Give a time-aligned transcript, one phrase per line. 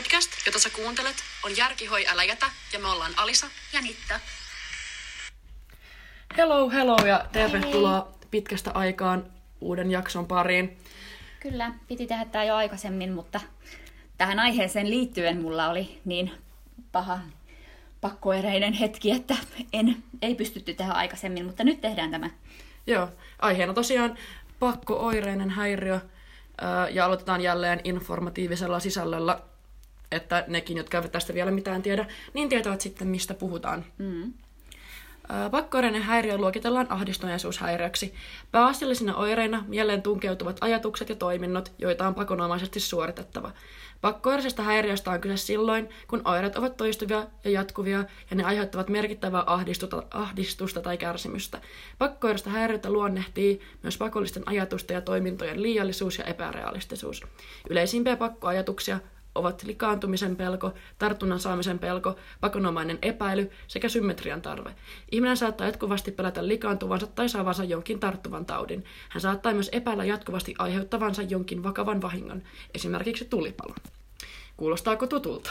[0.00, 1.14] Podcast, jota sä kuuntelet,
[1.44, 4.20] on Järkihoi älä jätä ja me ollaan Alisa ja Nitta.
[6.36, 9.24] Hello, hello ja tervetuloa pitkästä aikaan
[9.60, 10.78] uuden jakson pariin.
[11.40, 13.40] Kyllä, piti tehdä tämä jo aikaisemmin, mutta
[14.18, 16.30] tähän aiheeseen liittyen mulla oli niin
[16.92, 17.18] paha
[18.00, 19.36] pakkoereinen hetki, että
[19.72, 22.30] en, ei pystytty tehdä aikaisemmin, mutta nyt tehdään tämä.
[22.86, 23.08] Joo,
[23.38, 24.18] aiheena tosiaan
[24.60, 26.00] pakkooireinen häiriö
[26.90, 29.40] ja aloitetaan jälleen informatiivisella sisällöllä,
[30.12, 33.84] että nekin, jotka eivät tästä vielä mitään tiedä, niin tietävät sitten, mistä puhutaan.
[33.98, 34.32] Mm.
[35.50, 38.14] Pakkoireinen häiriö luokitellaan ahdistuneisuushäiriöksi.
[38.52, 43.52] Pääasiallisina oireina mieleen tunkeutuvat ajatukset ja toiminnot, joita on pakonomaisesti suoritettava.
[44.00, 49.42] Pakkoirisesta häiriöstä on kyse silloin, kun oireet ovat toistuvia ja jatkuvia ja ne aiheuttavat merkittävää
[49.46, 51.60] ahdistusta, ahdistusta tai kärsimystä.
[51.98, 57.22] Pakkoirista häiriötä luonnehtii myös pakollisten ajatusten ja toimintojen liiallisuus ja epärealistisuus.
[57.70, 58.98] Yleisimpiä pakkoajatuksia
[59.34, 64.74] ovat likaantumisen pelko, tartunnan saamisen pelko, pakonomainen epäily sekä symmetrian tarve.
[65.10, 68.84] Ihminen saattaa jatkuvasti pelätä likaantuvansa tai saavansa jonkin tarttuvan taudin.
[69.08, 72.42] Hän saattaa myös epäillä jatkuvasti aiheuttavansa jonkin vakavan vahingon,
[72.74, 73.76] esimerkiksi tulipalon.
[74.56, 75.50] Kuulostaako tutulta?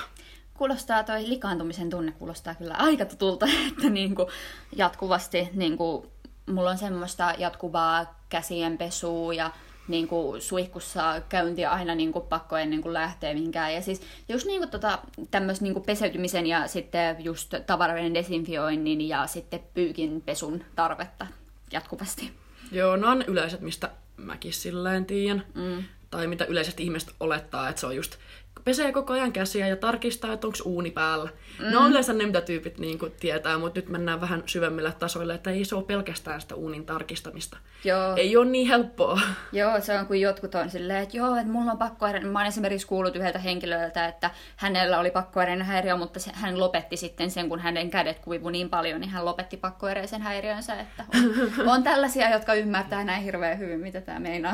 [0.53, 4.27] Kuulostaa toi likaantumisen tunne, kuulostaa kyllä aika tutulta, että niin kuin
[4.75, 6.07] jatkuvasti niin kuin,
[6.45, 9.51] mulla on semmoista jatkuvaa käsienpesua ja
[9.89, 13.73] niin kuin suihkussa käynti aina niin kuin pakko ennen kuin lähtee mihinkään.
[13.73, 14.99] Ja siis just niin kuin tota,
[15.31, 21.27] tämmöistä niin kuin peseytymisen ja sitten just tavaroiden desinfioinnin ja sitten pyykin pesun tarvetta
[21.71, 22.31] jatkuvasti.
[22.71, 25.45] Joo, no on yleiset, mistä mäkin silleen tiedän.
[25.55, 25.83] Mm.
[26.11, 28.15] Tai mitä yleisesti ihmiset olettaa, että se on just
[28.63, 31.29] pesee koko ajan käsiä ja tarkistaa, että onko uuni päällä.
[31.59, 31.71] Mm.
[31.71, 35.33] No on yleensä ne, mitä tyypit niin kuin, tietää, mutta nyt mennään vähän syvemmillä tasoilla,
[35.33, 37.57] että ei se ole pelkästään sitä uunin tarkistamista.
[37.83, 38.15] Joo.
[38.15, 39.21] Ei ole niin helppoa.
[39.51, 42.31] Joo, se on kuin jotkut on silleen, että joo, että mulla on pakkohäiriö.
[42.31, 46.97] Mä oon esimerkiksi kuullut yhdeltä henkilöltä, että hänellä oli pakkohäiriön häiriö, mutta se, hän lopetti
[46.97, 50.79] sitten sen, kun hänen kädet kuivu niin paljon, niin hän lopetti pakkohäiriöisen häiriönsä.
[50.79, 54.53] Että on, on tällaisia, jotka ymmärtää näin hirveän hyvin, mitä tämä meinaa.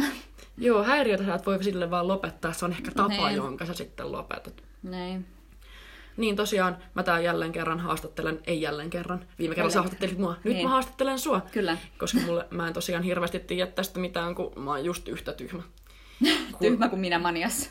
[0.57, 3.35] Joo, häiriötä sä et voi sille vaan lopettaa, se on ehkä tapa, niin.
[3.35, 4.63] jonka sä sitten lopetat.
[4.83, 5.25] Niin.
[6.17, 10.35] Niin tosiaan, mä tää jälleen kerran haastattelen, ei jälleen kerran, viime kerralla sä haastattelit mua,
[10.43, 10.65] nyt niin.
[10.65, 11.41] mä haastattelen sua.
[11.51, 11.77] Kyllä.
[11.97, 15.63] Koska mulle, mä en tosiaan hirveästi tiedä tästä mitään, kun mä oon just yhtä tyhmä.
[16.61, 17.69] Tyhmä kuin minä maniassa.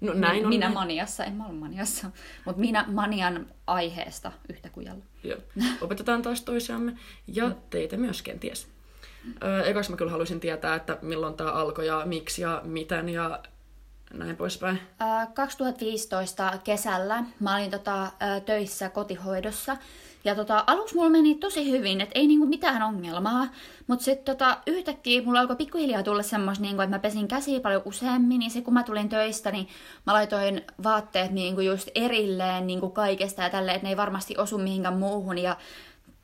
[0.00, 0.48] No näin on.
[0.48, 0.74] Minä näin.
[0.74, 2.10] maniassa, en mä ole maniassa,
[2.44, 5.04] mutta minä manian aiheesta yhtä kujalla.
[5.24, 5.38] Joo.
[5.80, 6.96] Opetetaan taas toisiamme
[7.26, 8.68] ja teitä myös kenties.
[9.64, 13.40] Ekaksi mä kyllä haluaisin tietää, että milloin tämä alkoi ja miksi ja miten ja
[14.14, 14.80] näin poispäin.
[15.34, 18.10] 2015 kesällä mä olin tota,
[18.46, 19.76] töissä kotihoidossa.
[20.24, 23.46] Ja tota, aluksi mulla meni tosi hyvin, että ei niinku mitään ongelmaa.
[23.86, 27.82] Mutta sitten tota, yhtäkkiä mulla alkoi pikkuhiljaa tulla semmoista, niinku, että mä pesin käsiä paljon
[27.84, 28.38] useammin.
[28.38, 29.68] Niin se kun mä tulin töistä, niin
[30.06, 34.58] mä laitoin vaatteet niinku just erilleen niinku kaikesta ja tälleen, että ne ei varmasti osu
[34.58, 35.38] mihinkään muuhun.
[35.38, 35.56] Ja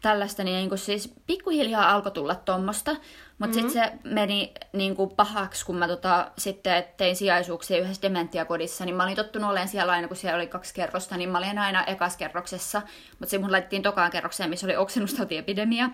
[0.02, 2.96] tällaista, niin, niin siis pikkuhiljaa alkoi tulla tuommoista,
[3.38, 3.70] mutta mm-hmm.
[3.70, 8.94] sitten se meni niin kuin pahaksi, kun mä tota, sitten tein sijaisuuksia yhdessä dementiakodissa, niin
[8.94, 11.84] mä olin tottunut olemaan siellä aina, kun siellä oli kaksi kerrosta, niin mä olin aina
[11.84, 15.90] ekaskerroksessa, mutta sitten mun laitettiin tokaan kerrokseen, missä oli oksennustautiepidemia.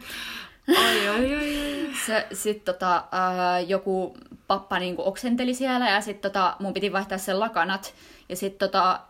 [0.68, 2.24] Ai, ai, ai, ai.
[2.32, 4.16] Sitten tota, äh, joku
[4.46, 7.94] pappa niin oksenteli siellä ja sitten tota, mun piti vaihtaa sen lakanat.
[8.28, 9.00] Ja sitten tota,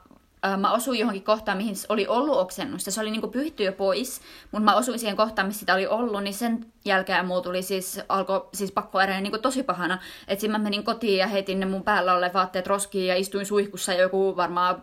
[0.59, 2.91] mä osuin johonkin kohtaan, mihin oli ollut oksennusta.
[2.91, 6.23] Se oli niinku pyhitty jo pois, mutta mä osuin siihen kohtaan, missä sitä oli ollut,
[6.23, 9.99] niin sen jälkeen mulla tuli siis, alkoi siis pakkoereinen niinku tosi pahana.
[10.29, 13.93] Että mä menin kotiin ja heitin ne mun päällä olleet vaatteet roskiin ja istuin suihkussa
[13.93, 14.77] joku varmaan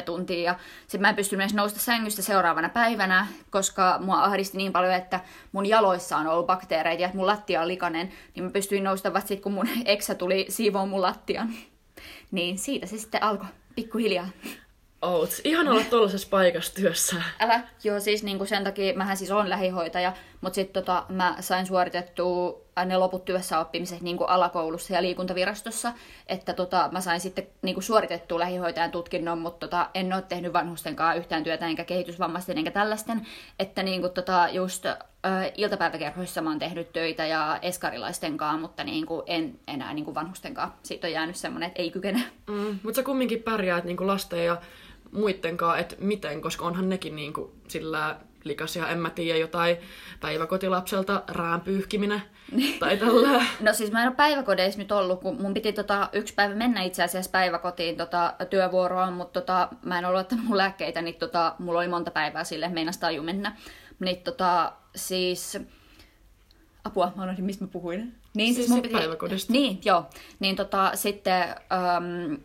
[0.00, 0.42] 2-3 tuntia.
[0.42, 4.94] Ja sitten mä en pystynyt edes nousta sängystä seuraavana päivänä, koska mua ahdisti niin paljon,
[4.94, 5.20] että
[5.52, 8.12] mun jaloissa on ollut bakteereita ja mun lattia on likainen.
[8.34, 11.54] Niin mä pystyin nousta vasta sitten, kun mun eksä tuli siivoon mun lattian.
[12.30, 14.28] Niin siitä se sitten alkoi pikkuhiljaa.
[15.04, 15.40] Outs.
[15.44, 17.22] Ihan olla tuollaisessa paikassa työssä.
[17.40, 17.60] Älä.
[17.84, 22.64] Joo, siis niinku sen takia, mähän siis on lähihoitaja, mutta sitten tota, mä sain suoritettua
[22.86, 25.92] ne loput työssä oppimiset niinku alakoulussa ja liikuntavirastossa,
[26.26, 31.16] että tota, mä sain sitten niinku suoritettua lähihoitajan tutkinnon, mutta tota, en ole tehnyt vanhustenkaan
[31.16, 33.26] yhtään työtä, enkä kehitysvammaisten, enkä tällaisten,
[33.58, 34.96] että niinku tota, just ö,
[35.54, 40.72] iltapäiväkerhoissa mä oon tehnyt töitä ja eskarilaistenkaan, mutta niinku en enää niinku vanhustenkaan.
[40.82, 42.22] Siitä on jäänyt semmoinen, että ei kykene.
[42.50, 44.56] Mm, mutta sä kumminkin pärjäät niinku lasten ja
[45.14, 49.76] muittenkaan, että miten, koska onhan nekin niin kuin sillä likasia, en mä tiedä, jotain
[50.20, 52.22] päiväkotilapselta räänpyyhkiminen
[52.52, 52.78] niin.
[52.78, 53.44] tai tällä.
[53.60, 56.82] No siis mä en ole päiväkodeissa nyt ollut, kun mun piti tota, yksi päivä mennä
[56.82, 61.54] itse asiassa päiväkotiin tota, työvuoroon, mutta tota, mä en ollut ottanut mun lääkkeitä, niin tota,
[61.58, 63.56] mulla oli monta päivää sille, meinas taju mennä.
[64.00, 65.58] Niin tota, siis...
[66.84, 68.14] Apua, mä unohdin, mistä mä puhuin.
[68.34, 68.94] Niin, siis, siis mun piti...
[68.94, 69.52] päiväkodista.
[69.52, 70.06] Niin, joo.
[70.40, 71.48] Niin tota, sitten...
[71.48, 72.38] Um,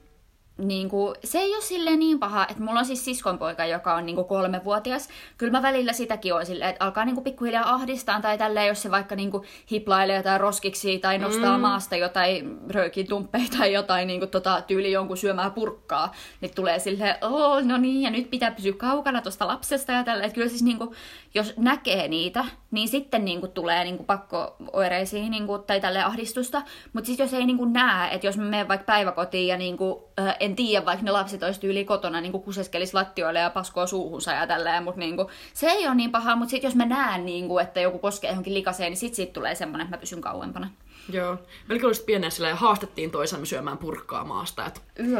[0.60, 4.06] niin kuin, se ei ole silleen niin paha, että mulla on siis siskonpoika, joka on
[4.06, 5.10] niin kuin kolmevuotias.
[5.38, 8.82] Kyllä mä välillä sitäkin on silleen, että alkaa niin kuin pikkuhiljaa ahdistaa tai tälleen, jos
[8.82, 11.62] se vaikka niin kuin hiplailee jotain roskiksi tai nostaa mm.
[11.62, 17.16] maasta jotain röökitumppeja tai jotain niin kuin tota, tyyli jonkun syömää purkkaa, niin tulee silleen,
[17.22, 20.26] oh, no niin, ja nyt pitää pysyä kaukana tuosta lapsesta ja tälleen.
[20.26, 20.92] Että kyllä siis niin kuin,
[21.34, 26.04] jos näkee niitä, niin sitten niin kuin, tulee niin kuin, pakko-oireisiin niin kuin, tai tälle
[26.04, 26.62] ahdistusta.
[26.94, 29.78] Mutta siis jos ei niin kuin, näe, että jos mä menen vaikka päiväkotiin ja niin
[29.78, 33.50] kuin, äh, en tiedä, vaikka ne lapset olisi yli kotona niin kuin, kuseskelis lattioille ja
[33.50, 36.76] paskoo suuhunsa ja tälleen, mutta niin kuin, se ei ole niin paha, mutta sitten jos
[36.76, 39.98] mä näen, niin kuin, että joku koskee johonkin likaseen, niin sitten siitä tulee semmoinen, että
[39.98, 40.70] mä pysyn kauempana.
[41.12, 41.38] Joo.
[41.68, 44.66] Melkein olisi pienen sillä ja haastettiin toisemme syömään purkkaa maasta.
[44.66, 45.18] Että Yö,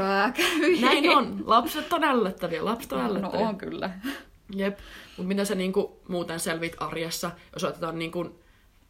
[0.82, 1.44] näin on.
[1.46, 2.66] Lapset on ällöttäviä.
[2.66, 3.48] Lapset on No ällöttäviä.
[3.48, 3.90] on kyllä.
[4.56, 4.78] Jep.
[5.18, 8.40] Mutta miten sä niinku muuten selvit arjessa, jos otetaan niinku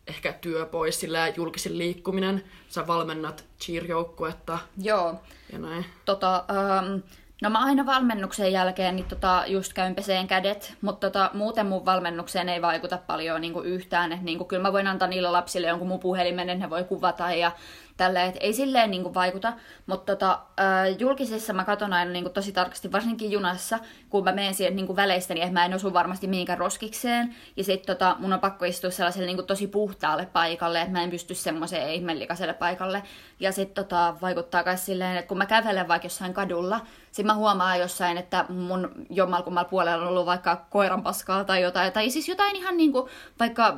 [0.08, 5.16] ehkä työ pois, sillä julkisin liikkuminen, sä valmennat cheer-joukkuetta Joo,
[5.52, 5.86] ja näin.
[6.06, 7.00] Tota, ähm,
[7.42, 11.86] no mä aina valmennuksen jälkeen niin tota, just käyn peseen kädet, mutta tota, muuten mun
[11.86, 14.12] valmennukseen ei vaikuta paljon niin kuin yhtään.
[14.12, 17.32] Et, niin kuin, kyllä mä voin antaa niille lapsille jonkun mun puhelimen, ne voi kuvata
[17.32, 17.52] ja
[18.00, 19.54] tällä, et ei silleen niin kuin, vaikuta.
[19.86, 23.80] Mutta tota, äh, julkisessa mä katson aina niin kuin, tosi tarkasti, varsinkin junassa,
[24.10, 27.36] kun mä menen siihen niin kuin, väleistä, niin että mä en osu varmasti mihinkään roskikseen.
[27.56, 31.04] Ja sit tota, mun on pakko istua sellaiselle niin kuin, tosi puhtaalle paikalle, että mä
[31.04, 33.04] en pysty semmoiseen ihmellikaselle paikalle.
[33.40, 36.82] Ja sit tota, vaikuttaa myös silleen, että kun mä kävelen vaikka jossain kadulla,
[37.12, 42.10] sit mä huomaan jossain, että mun jommalkummalla puolella on ollut vaikka koiranpaskaa tai jotain, tai
[42.10, 43.10] siis jotain ihan niinku,
[43.40, 43.78] vaikka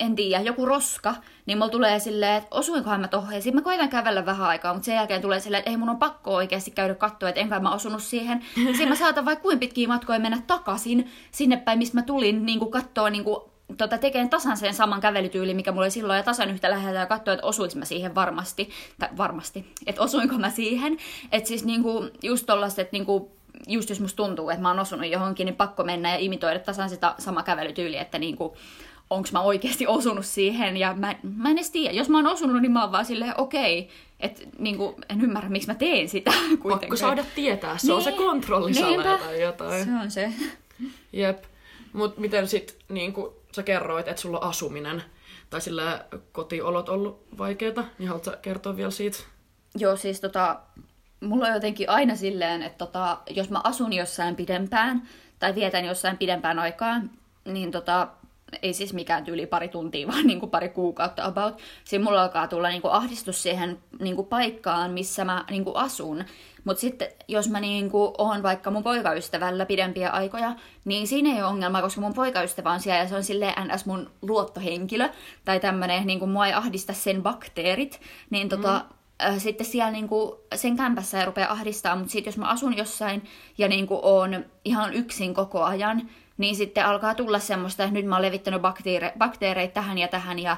[0.00, 1.14] en tiedä, joku roska,
[1.46, 3.34] niin mulla tulee silleen, että osuinkohan mä tohon.
[3.34, 5.88] Ja sitten mä koitan kävellä vähän aikaa, mutta sen jälkeen tulee silleen, että ei mun
[5.88, 8.44] on pakko oikeasti käydä katsoa, että enkä mä osunut siihen.
[8.54, 12.58] Sitten mä saatan vaikka kuin pitkiä matkoja mennä takaisin sinne päin, mistä mä tulin, niin
[12.58, 13.40] kuin katsoa niin kuin,
[13.76, 17.06] tota, tekeen tasan sen saman kävelytyyli, mikä mulla oli silloin, ja tasan yhtä lähellä ja
[17.06, 20.96] katsoa, että osuinko mä siihen varmasti, tai varmasti, että osuinko mä siihen.
[21.32, 23.32] Että siis niinku, just tollaset, että niinku,
[23.66, 26.90] just jos musta tuntuu, että mä oon osunut johonkin, niin pakko mennä ja imitoida tasan
[26.90, 28.56] sitä sama kävelytyyli, että niinku,
[29.10, 31.94] onko mä oikeasti osunut siihen, ja mä, mä en edes tiedä.
[31.94, 33.88] Jos mä oon osunut, niin mä oon vaan silleen, okei,
[34.20, 36.80] että niinku, en ymmärrä, miksi mä teen sitä kuitenkaan.
[36.80, 38.18] Pakko saada tietää, se on se Niin.
[38.22, 39.18] kontrollisala Niinpä.
[39.18, 39.84] tai jotain.
[39.84, 40.32] Se on se.
[41.12, 41.44] Jep.
[41.92, 45.02] Mut miten sit, niin kuin sä kerroit, että sulla on asuminen
[45.50, 49.18] tai sillä kotiolot ollut vaikeita, niin haluatko kertoa vielä siitä?
[49.78, 50.60] Joo, siis tota,
[51.20, 55.02] mulla on jotenkin aina silleen, että tota, jos mä asun jossain pidempään
[55.38, 57.00] tai vietän jossain pidempään aikaa,
[57.44, 58.08] niin tota,
[58.62, 61.58] ei siis mikään tyyli pari tuntia, vaan niin kuin pari kuukautta about.
[61.84, 65.76] Siinä mulla alkaa tulla niin kuin ahdistus siihen niin kuin paikkaan, missä mä niin kuin
[65.76, 66.24] asun.
[66.64, 71.42] Mutta sitten jos mä niin kuin oon vaikka mun poikaystävällä pidempiä aikoja, niin siinä ei
[71.42, 73.86] ole ongelmaa, koska mun poikaystävä on siellä ja se on silleen ns.
[73.86, 75.08] mun luottohenkilö.
[75.44, 78.00] Tai tämmönen, niin kuin mua ei ahdista sen bakteerit.
[78.30, 78.84] Niin tota,
[79.22, 83.22] äh, sitten siellä niinku sen kämpässä ei rupea ahdistaa, mutta sitten jos mä asun jossain
[83.58, 88.14] ja niinku oon ihan yksin koko ajan, niin sitten alkaa tulla semmoista, että nyt mä
[88.14, 90.56] oon levittänyt bakteere- bakteereita tähän ja tähän ja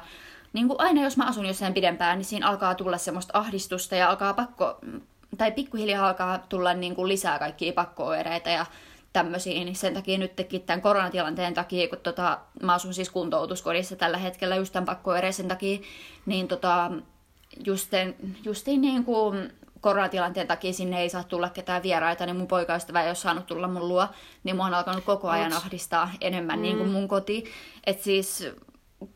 [0.53, 4.11] niin kuin aina jos mä asun jossain pidempään, niin siinä alkaa tulla semmoista ahdistusta ja
[4.11, 4.79] alkaa pakko,
[5.39, 8.67] tai pikkuhiljaa alkaa tulla niin kuin lisää kaikkia pakkooireita ja
[9.13, 10.33] tämmöisiä, niin sen takia nyt
[10.67, 15.79] tämän koronatilanteen takia, kun tota, mä asun siis kuntoutuskodissa tällä hetkellä just tämän pakkooireisen takia,
[16.27, 16.91] niin tota,
[17.67, 18.15] justen,
[18.45, 19.53] justiin niin kuin
[19.83, 23.69] koronatilanteen takia sinne ei saa tulla ketään vieraita, niin mun poikaystävä ei ole saanut tulla
[23.69, 24.09] mun luo,
[24.45, 26.63] niin mua on alkanut koko ajan ahdistaa enemmän mm.
[26.63, 27.45] niin kuin mun koti.
[27.87, 28.49] Et siis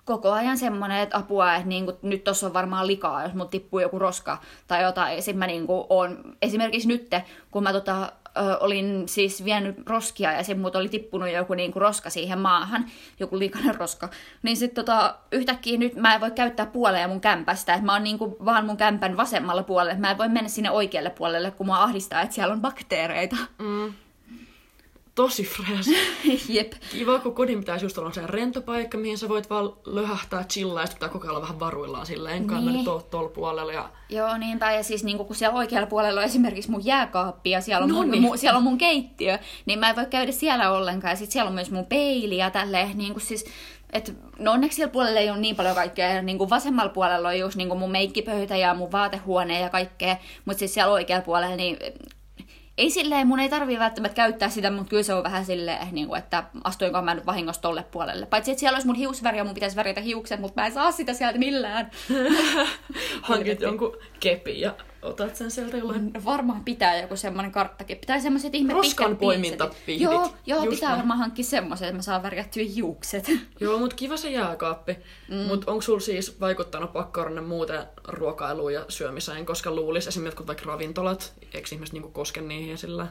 [0.05, 3.81] koko ajan semmoinen, että apua, että niinku, nyt tuossa on varmaan likaa, jos mut tippuu
[3.81, 5.23] joku roska tai jotain.
[5.23, 7.11] Sitten mä niinku on, esimerkiksi nyt,
[7.51, 11.79] kun mä tota, ö, olin siis vienyt roskia ja sitten mut oli tippunut joku niinku
[11.79, 12.87] roska siihen maahan,
[13.21, 14.09] joku liikainen roska,
[14.43, 18.05] niin sitten tota, yhtäkkiä nyt mä en voi käyttää puoleja mun kämpästä, että mä oon
[18.05, 21.83] niinku vaan mun kämpän vasemmalla puolella, mä en voi mennä sinne oikealle puolelle, kun mua
[21.83, 23.37] ahdistaa, että siellä on bakteereita.
[23.59, 23.93] Mm.
[25.17, 25.91] Tosi fresh.
[26.49, 26.73] Jep.
[26.93, 30.83] Kiva, kun kodin pitäisi just olla se rento paikka, mihin sä voit vaan löhähtää, chillaa,
[30.83, 32.67] ja sit pitää kokeilla vähän varuillaan silleen, enkä niin.
[32.67, 32.77] Niin.
[32.77, 33.73] nyt oo tuolla puolella.
[33.73, 33.91] Ja...
[34.09, 34.73] Joo, niinpä.
[34.73, 38.07] Ja siis niin kun siellä oikealla puolella on esimerkiksi mun jääkaappi ja siellä on, mun,
[38.07, 38.23] Noniin.
[38.23, 41.13] mu, siellä on mun keittiö, niin mä en voi käydä siellä ollenkaan.
[41.13, 42.99] Ja sitten siellä on myös mun peili ja tälleen.
[42.99, 43.45] Niin kuin siis,
[43.93, 46.09] et, no onneksi siellä puolella ei ole niin paljon kaikkea.
[46.09, 49.69] Ja Niin kuin vasemmalla puolella on just niin kuin mun meikkipöytä ja mun vaatehuone ja
[49.69, 50.17] kaikkea.
[50.45, 51.77] Mutta siis siellä oikealla puolella niin
[52.79, 56.07] ei silleen, mun ei tarvii välttämättä käyttää sitä, mutta kyllä se on vähän silleen, niin
[56.07, 58.27] kuin, että astuinko mä nyt vahingossa tolle puolelle.
[58.27, 60.93] Paitsi, että siellä olisi mun hiusväri ja mun pitäisi värjätä hiukset, mutta mä en saa
[60.93, 61.91] sitä sieltä millään.
[63.23, 64.75] Hankit jonkun kepin ja
[65.07, 66.13] Otat sen sieltä jollain...
[66.13, 67.97] No varmaan pitää joku semmoinen karttakin.
[67.99, 70.01] Pitää semmoiset ihme Roskan pitkät poimintapihdit.
[70.01, 70.99] Joo, joo Just pitää näin.
[70.99, 73.31] varmaan hankkia semmoisen, että mä saan värjättyä hiukset.
[73.61, 74.97] Joo, mut kiva se jääkaappi.
[75.29, 75.37] Mm.
[75.37, 81.33] Mut onko sulla siis vaikuttanut pakkoranne muuten ruokailuun ja syömiseen, koska luulisi esimerkiksi vaikka ravintolat,
[81.55, 83.07] eikö ihmiset niinku koske niihin sillä?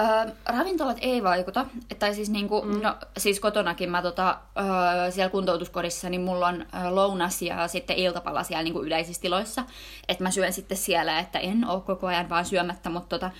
[0.00, 1.66] Öö, ravintolat ei vaikuta.
[1.98, 2.82] Tai siis, niinku, mm.
[2.82, 7.96] no, siis kotonakin mä tota, öö, siellä kuntoutuskodissa, niin mulla on öö, lounas ja sitten
[7.96, 9.64] iltapala siellä niinku yleisissä tiloissa.
[10.08, 13.30] Että mä syön sitten siellä, että en ole koko ajan vaan syömättä, mutta tota,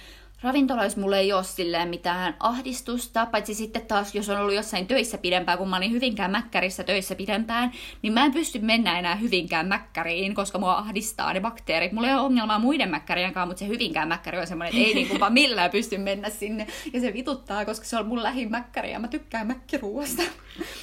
[0.42, 5.18] ravintoloissa mulla ei ole silleen mitään ahdistusta, paitsi sitten taas, jos on ollut jossain töissä
[5.18, 9.68] pidempään, kun mä olin Hyvinkään Mäkkärissä töissä pidempään, niin mä en pysty mennä enää Hyvinkään
[9.68, 11.92] Mäkkäriin, koska mua ahdistaa ne bakteerit.
[11.92, 14.94] Mulla ei ole ongelmaa muiden Mäkkärien kanssa, mutta se Hyvinkään Mäkkäri on semmoinen, että ei
[14.94, 16.66] niinku vaan millään pysty mennä sinne.
[16.92, 20.22] Ja se vituttaa, koska se on mun lähin Mäkkäri ja mä tykkään mäkkiruuasta.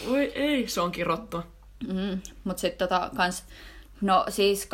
[0.07, 1.43] Oi ei, se on kirottu.
[1.88, 3.43] Mm, mutta sitten tota kans,
[4.01, 4.65] no siis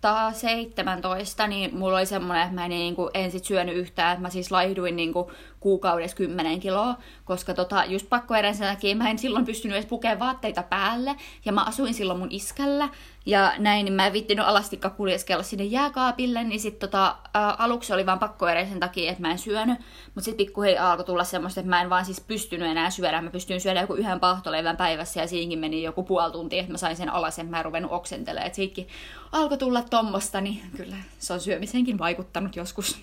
[0.00, 4.50] 2017, niin mulla oli semmoinen, että mä en niinku ensin syönyt yhtään, että mä siis
[4.50, 8.06] laihduin niinku kuukaudessa 10 kiloa, koska tota, just
[8.52, 12.30] sen takia mä en silloin pystynyt edes pukemaan vaatteita päälle, ja mä asuin silloin mun
[12.30, 12.88] iskällä,
[13.26, 17.92] ja näin, niin mä en vittinyt alastikka kuljeskella sinne jääkaapille, niin sit tota, ä, aluksi
[17.92, 19.78] oli vaan pakkoeiden sen takia, että mä en syönyt,
[20.14, 23.30] mutta sitten pikkuhiljaa alkoi tulla semmoista, että mä en vaan siis pystynyt enää syödä, mä
[23.30, 26.96] pystyin syödä joku yhden pahtoleivän päivässä, ja siinkin meni joku puoli tuntia, että mä sain
[26.96, 28.88] sen alas, että mä en ruvennut oksentelemaan, että siitäkin
[29.32, 32.98] alkoi tulla tommosta, niin kyllä se on syömiseenkin vaikuttanut joskus.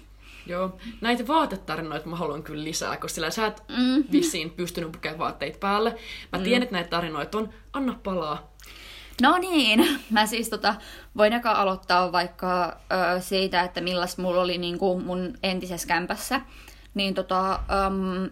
[0.47, 4.03] Joo, näitä vaatetarinoita mä haluan kyllä lisää, koska sillä sä et Mm.
[4.11, 5.95] vissiin pystynyt pukemaan vaatteita päälle.
[6.31, 7.49] Mä tiedän, että näitä tarinoita on.
[7.73, 8.51] Anna palaa.
[9.21, 10.75] No niin, mä siis tota,
[11.17, 12.77] voin eka aloittaa vaikka
[13.17, 16.41] ö, siitä, että millaista mulla oli niinku mun entisessä kämpässä.
[16.93, 18.29] Niin tota, äm,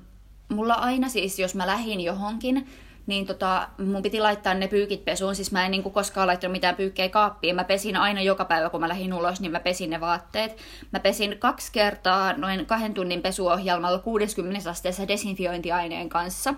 [0.50, 2.70] mulla aina siis, jos mä lähin johonkin,
[3.08, 5.36] niin tota, mun piti laittaa ne pyykit pesuun.
[5.36, 7.56] Siis mä en niinku koskaan laittanut mitään pyykkejä kaappiin.
[7.56, 10.58] Mä pesin aina joka päivä, kun mä lähdin ulos, niin mä pesin ne vaatteet.
[10.92, 16.54] Mä pesin kaksi kertaa noin kahden tunnin pesuohjelmalla 60 asteessa desinfiointiaineen kanssa.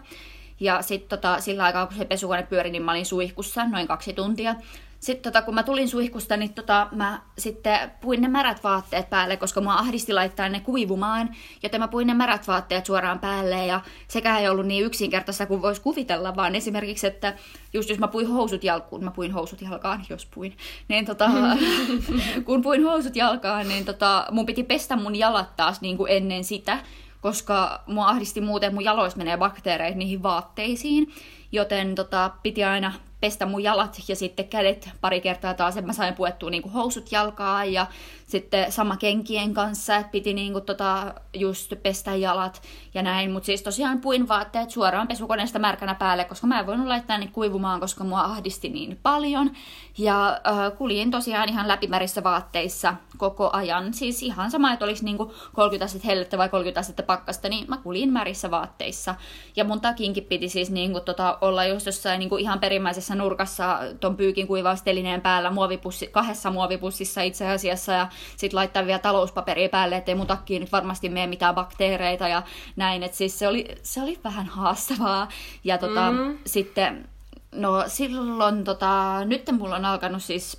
[0.60, 4.14] Ja sitten tota, sillä aikaa, kun se pesukone pyöri, niin mä olin suihkussa noin kaksi
[4.14, 4.56] tuntia.
[5.05, 9.38] Sitten tota, kun mä tulin suihkusta, niin tota, mä sitten puin ne märät vaatteet päälle,
[9.38, 11.35] koska mua ahdisti laittaa ne kuivumaan.
[11.63, 15.62] Joten mä puin ne märät vaatteet suoraan päälle ja sekä ei ollut niin yksinkertaista kuin
[15.62, 17.33] voisi kuvitella, vaan esimerkiksi, että
[17.74, 20.57] just jos mä puin housut jalkuun, mä puin housut jalkaan, jos puin,
[20.88, 21.29] niin tota,
[22.45, 26.43] kun puin housut jalkaan, niin tota, mun piti pestä mun jalat taas niin kuin ennen
[26.43, 26.77] sitä,
[27.21, 31.13] koska mua ahdisti muuten, mun jaloissa menee bakteereita niihin vaatteisiin,
[31.51, 32.93] joten tota, piti aina
[33.25, 37.12] pestä mun jalat ja sitten kädet pari kertaa taas, että mä sain puettua niinku housut
[37.12, 37.88] jalkaan ja
[38.27, 42.62] sitten sama kenkien kanssa, että piti niinku tota just pestä jalat
[42.94, 46.88] ja näin, mutta siis tosiaan puin vaatteet suoraan pesukoneesta märkänä päälle, koska mä en voinut
[46.88, 49.51] laittaa ne kuivumaan, koska mua ahdisti niin paljon.
[49.98, 55.34] Ja äh, kuljin tosiaan ihan läpimärissä vaatteissa koko ajan, siis ihan sama, että olisi niinku
[55.53, 59.15] 30 astetta hellettä vai 30 astetta pakkasta, niin mä kuljin märissä vaatteissa.
[59.55, 64.17] Ja mun takinkin piti siis niinku tota olla just jossain niinku ihan perimmäisessä nurkassa ton
[64.17, 67.91] pyykin kuivaustelineen päällä muovipussi, kahdessa muovipussissa itse asiassa.
[67.91, 72.44] Ja sitten laittaa vielä talouspaperia päälle, ettei mun takkiin nyt varmasti mene mitään bakteereita ja
[72.75, 75.29] näin, että siis se oli, se oli vähän haastavaa.
[75.63, 76.38] Ja tota, Mm.
[76.46, 77.10] sitten
[77.51, 80.58] no silloin tota, nyt mulla on alkanut siis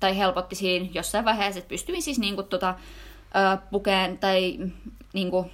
[0.00, 2.74] tai helpotti siinä jossain vaiheessa, että pystyin siis niinku tota,
[3.70, 4.58] pukeen tai
[5.12, 5.50] niinku,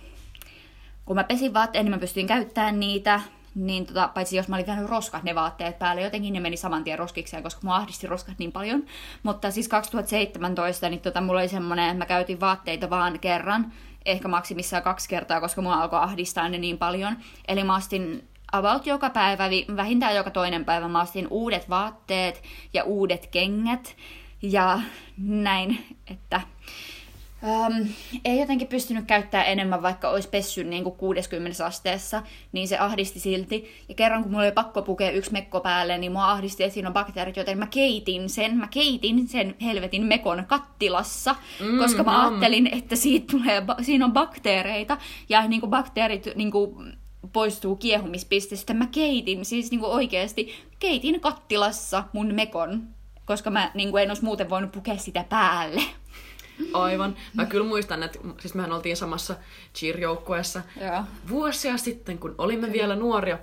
[1.04, 3.20] kun mä pesin vaatteet, niin mä pystyin käyttämään niitä,
[3.54, 6.84] niin tota, paitsi jos mä olin käynyt roskat ne vaatteet päälle, jotenkin ne meni saman
[6.84, 8.84] tien roskikseen, koska mua ahdisti roskat niin paljon.
[9.22, 13.72] Mutta siis 2017, niin tota, mulla oli semmoinen, että mä käytin vaatteita vaan kerran,
[14.06, 17.16] ehkä maksimissaan kaksi kertaa, koska mua alkoi ahdistaa ne niin paljon.
[17.48, 19.44] Eli mä ostin about joka päivä,
[19.76, 22.42] vähintään joka toinen päivä, mä ostin uudet vaatteet
[22.74, 23.96] ja uudet kengät
[24.42, 24.80] ja
[25.18, 26.40] näin, että
[27.42, 27.88] Um,
[28.24, 33.20] ei jotenkin pystynyt käyttää enemmän, vaikka olisi pessy niin kuin 60 asteessa, niin se ahdisti
[33.20, 33.84] silti.
[33.88, 36.88] Ja kerran kun mulla oli pakko pukea yksi mekko päälle, niin mua ahdisti, että siinä
[36.88, 42.12] on bakteerit, joten mä keitin sen, mä keitin sen helvetin mekon kattilassa, mm, koska mä
[42.12, 42.26] nam.
[42.26, 46.98] ajattelin, että siitä tulee, siinä on bakteereita, ja niin kuin bakteerit niin kuin
[47.32, 48.74] poistuu kiehumispisteestä.
[48.74, 52.88] Mä keitin, siis niin kuin oikeasti, keitin kattilassa mun mekon,
[53.24, 55.82] koska mä niin kuin en olisi muuten voinut pukea sitä päälle.
[56.72, 57.16] Aivan.
[57.34, 59.34] Mä kyllä muistan, että siis mehän oltiin samassa
[59.74, 61.02] cheer-joukkueessa Joo.
[61.28, 63.38] vuosia sitten, kun olimme vielä nuoria.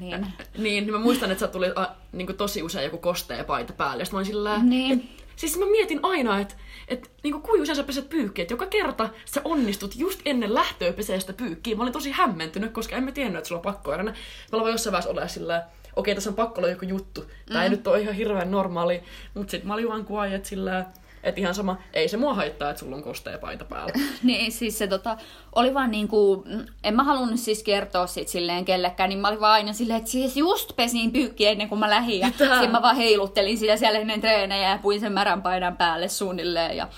[0.00, 0.14] Niin.
[0.14, 3.72] Äh, Niin, niin mä muistan, että sä tuli a, niin tosi usein joku kostea paita
[3.72, 4.02] päälle.
[4.02, 4.98] Ja mä olin sillä Niin.
[4.98, 6.54] et, Siis mä mietin aina, että
[6.88, 11.20] et, niin kuin usein sä peset pyykkiä, joka kerta sä onnistut just ennen lähtöä pesee
[11.20, 11.76] sitä pyykkiä.
[11.76, 14.12] Mä olin tosi hämmentynyt, koska en mä tiennyt, että sulla on pakko aina.
[14.52, 15.62] Mä vaan jossain vaiheessa olla sillä
[15.96, 17.24] okei, tässä on pakko olla joku juttu.
[17.52, 19.02] Tää ei nyt ole ihan hirveän normaali.
[19.34, 20.84] Mut sit mä olin vaan quiet sillä
[21.22, 23.92] Että ihan sama, ei se mua haittaa, että sulla on kostea paita päällä.
[24.22, 25.16] niin, siis se tota,
[25.54, 26.44] oli vaan niinku,
[26.84, 30.10] en mä halunnut siis kertoa sit silleen kellekään, niin mä olin vaan aina silleen, että
[30.10, 32.20] siis just pesin pyykki ennen kuin mä lähdin.
[32.20, 36.08] Ja sitten mä vaan heiluttelin sitä siellä ennen treenejä ja puin sen märän paidan päälle
[36.08, 36.76] suunnilleen.
[36.76, 36.88] Ja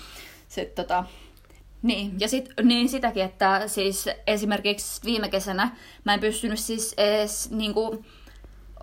[0.47, 1.03] sit tota,
[1.81, 5.69] niin, ja sit, niin sitäkin, että siis esimerkiksi viime kesänä
[6.03, 8.05] mä en pystynyt siis edes niinku,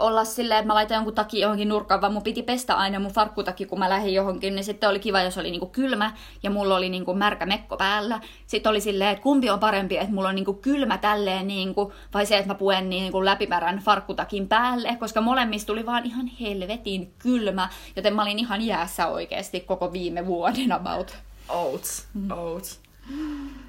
[0.02, 3.12] olla silleen, että mä laitan jonkun takia johonkin nurkkaan, vaan mun piti pestä aina mun
[3.12, 6.76] farkkutaki, kun mä lähdin johonkin, niin sitten oli kiva, jos oli niinku kylmä ja mulla
[6.76, 8.20] oli niinku märkä mekko päällä.
[8.46, 12.26] Sitten oli silleen, että kumpi on parempi, että mulla on niinku kylmä tälleen, niinku, vai
[12.26, 17.68] se, että mä puen niinku läpimärän farkkutakin päälle, koska molemmista tuli vaan ihan helvetin kylmä,
[17.96, 21.16] joten mä olin ihan jäässä oikeasti koko viime vuoden about.
[21.48, 22.06] Outs,
[22.36, 22.80] outs.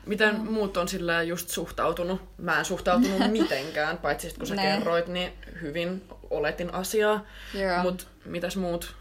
[0.05, 0.51] Miten mm.
[0.51, 2.21] muut on sillä just suhtautunut?
[2.37, 4.61] Mä en suhtautunut mitenkään, paitsi kun sä ne.
[4.61, 6.03] kerroit, niin hyvin
[6.37, 7.25] oletin asiaa.
[7.55, 7.83] Yeah.
[7.83, 8.95] Mutta mitäs muut?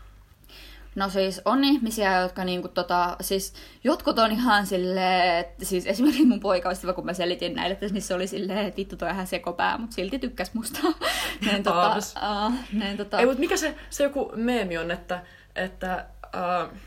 [0.95, 6.25] No siis on ihmisiä, jotka niinku tota, siis jotkut on ihan silleen, että siis esimerkiksi
[6.25, 9.27] mun poikaystävä, kun mä selitin näille, että niin se oli silleen, että vittu toi ihan
[9.27, 10.79] sekopää, mutta silti tykkäs musta.
[11.47, 13.19] näin, tota, uh, näin, tota...
[13.19, 15.23] Ei, mutta mikä se, se joku meemi on, että,
[15.57, 16.79] että uh,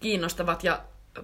[0.00, 0.82] kiinnostavat ja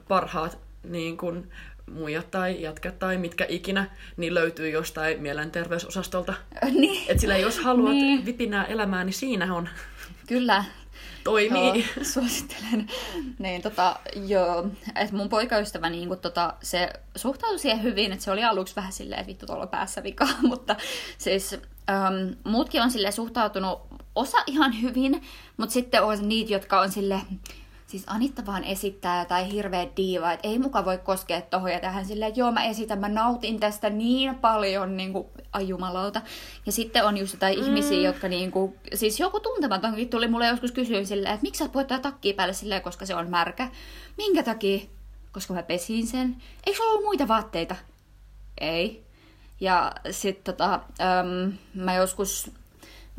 [0.08, 1.49] parhaat niin kun
[1.92, 6.34] muijat tai jätkät tai mitkä ikinä, niin löytyy jostain mielenterveysosastolta.
[6.70, 7.11] Niin.
[7.11, 8.26] Et sillä jos haluat niin.
[8.26, 9.68] vipinää elämää, niin siinä on.
[10.26, 10.64] Kyllä.
[11.25, 11.84] Toimii.
[11.96, 12.87] Joo, suosittelen.
[13.38, 13.96] Niin, tota,
[14.26, 18.76] joo, että mun poikaystävä niin kun, tota, se suhtautui siihen hyvin, että se oli aluksi
[18.76, 20.76] vähän silleen, vittu tuolla päässä vikaa, mutta
[21.18, 23.80] siis äm, muutkin on sille suhtautunut
[24.14, 25.22] osa ihan hyvin,
[25.56, 27.20] mutta sitten on niitä, jotka on sille
[27.92, 32.06] siis Anitta vaan esittää jotain hirveä diiva, että ei muka voi koskea tohon ja tähän
[32.06, 36.22] silleen, että joo mä esitän, mä nautin tästä niin paljon, niin kuin, ai jumalauta.
[36.66, 37.64] Ja sitten on just jotain mm.
[37.64, 41.70] ihmisiä, jotka niin kuin, siis joku tuntematonkin tuli mulle joskus kysyä silleen, että miksi sä
[41.75, 43.68] voit takkia päälle silleen, koska se on märkä.
[44.16, 44.80] Minkä takia?
[45.32, 46.37] Koska mä pesin sen.
[46.66, 47.76] Eikö sulla ollut muita vaatteita?
[48.61, 49.02] Ei.
[49.61, 52.50] Ja sitten tota, äm, mä joskus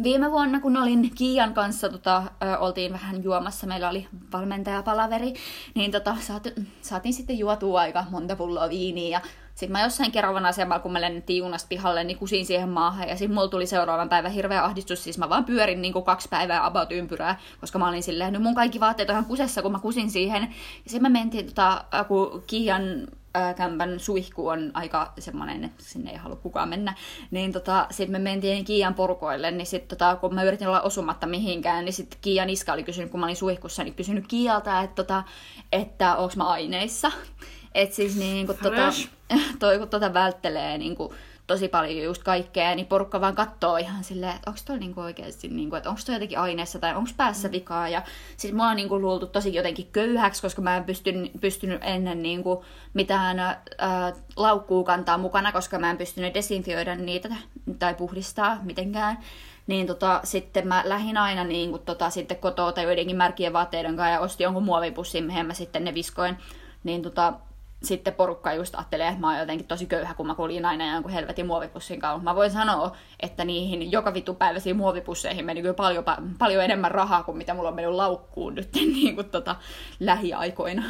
[0.04, 5.34] Viime vuonna, kun olin Kiian kanssa, tota, ö, oltiin vähän juomassa, meillä oli valmentajapalaveri,
[5.76, 6.48] niin tota, saat,
[6.82, 9.10] saatiin sitten juotua aika monta pulloa viiniä.
[9.10, 9.22] Ja
[9.56, 13.10] sitten mä jossain Kerovan asemalla, kun mä lennettiin junasta pihalle, niin kusin siihen maahan.
[13.10, 16.30] Ja sitten mulla tuli seuraavan päivän hirveä ahdistus, siis mä vaan pyörin niin kuin kaksi
[16.30, 19.72] päivää about ympyrää, koska mä olin silleen, nyt mun kaikki vaatteet on ihan kusessa, kun
[19.72, 20.42] mä kusin siihen.
[20.44, 22.82] Ja sitten mä mentiin, tota, kun Kiian
[23.56, 26.96] kämpän suihku on aika semmoinen, että sinne ei halua kukaan mennä,
[27.32, 31.28] niin tota, sitten me mentiin Kiian porukoille, niin sitten tota, kun mä yritin olla osumatta
[31.28, 34.96] mihinkään, niin sitten Kiian iska oli kysynyt, kun mä olin suihkussa, niin kysynyt Kialta, että,
[34.96, 35.24] tota,
[35.72, 37.12] että onko mä aineissa.
[37.76, 38.94] Että siis niin kun, tota,
[39.60, 41.14] toi kun tota välttelee niin kun,
[41.48, 45.48] tosi paljon just kaikkea, niin porukka vaan katsoo ihan silleen, että onko toi niinku oikeasti,
[45.48, 47.52] niinku, että onko toi jotenkin aineessa tai onko päässä mm.
[47.52, 47.90] vikaa.
[47.90, 48.02] Ja
[48.38, 52.66] siis mua on niinku luultu tosi jotenkin köyhäksi, koska mä en pystyn, pystynyt ennen niinku
[52.94, 53.58] mitään ää,
[54.36, 57.30] laukkuu kantaa mukana, koska mä en pystynyt desinfioida niitä
[57.80, 59.18] tai puhdistaa mitenkään.
[59.68, 63.96] Niin tota, sitten mä lähdin aina niin kuin, tota, sitten kotoa tai joidenkin märkien vaatteiden
[63.96, 66.38] kanssa ja ostin jonkun muovipussin, mihin mä sitten ne viskoin.
[66.84, 67.34] Niin tota,
[67.84, 71.12] sitten porukka just ajattelee, että mä oon jotenkin tosi köyhä, kun mä kuljin aina jonkun
[71.12, 72.24] helvetin muovipussin kanssa.
[72.24, 76.04] Mä voin sanoa, että niihin joka vittu päiväisiin muovipusseihin meni kyllä paljon,
[76.40, 79.56] paljon enemmän rahaa kuin mitä mulla on mennyt laukkuun nyt niin kuin tota,
[80.00, 80.84] lähiaikoina.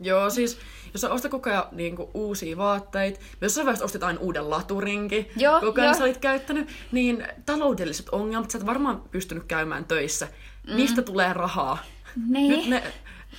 [0.00, 0.58] Joo, siis
[0.92, 5.30] jos sä ostat koko ajan niin kuin, uusia vaatteita, jossain vaiheessa ostit aina uuden laturinkin,
[5.36, 5.98] Joo, koko ajan jo.
[5.98, 10.28] sä olit käyttänyt, niin taloudelliset ongelmat, sä et varmaan pystynyt käymään töissä.
[10.66, 10.74] Mm.
[10.74, 11.78] Mistä tulee rahaa?
[12.28, 12.50] Niin.
[12.50, 12.82] Nyt ne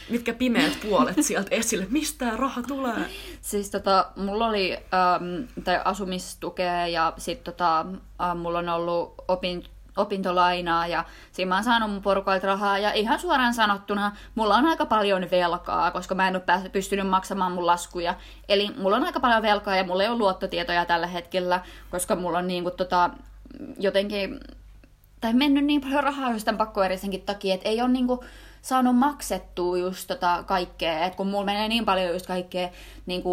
[0.10, 1.88] mitkä pimeät puolet sieltä esille.
[1.90, 3.10] Mistä raha tulee?
[3.42, 7.86] Siis tota, mulla oli ähm, tai asumistukea ja sitten tota,
[8.22, 9.64] äh, mulla on ollut opin,
[9.98, 14.66] opintolainaa ja siinä mä oon saanut mun porukoilta rahaa ja ihan suoraan sanottuna mulla on
[14.66, 18.16] aika paljon velkaa, koska mä en ole pystynyt maksamaan mun laskuja.
[18.50, 22.38] Eli mulla on aika paljon velkaa ja mulla ei ole luottotietoja tällä hetkellä, koska mulla
[22.38, 23.10] on niinku tota,
[23.80, 24.40] jotenkin
[25.22, 28.24] tai mennyt niin paljon rahaa jostain pakkoerisenkin takia, että ei ole niinku
[28.64, 32.70] saanut maksettua just tota kaikkea, että kun mulla menee niin paljon just kaikkea
[33.06, 33.24] niin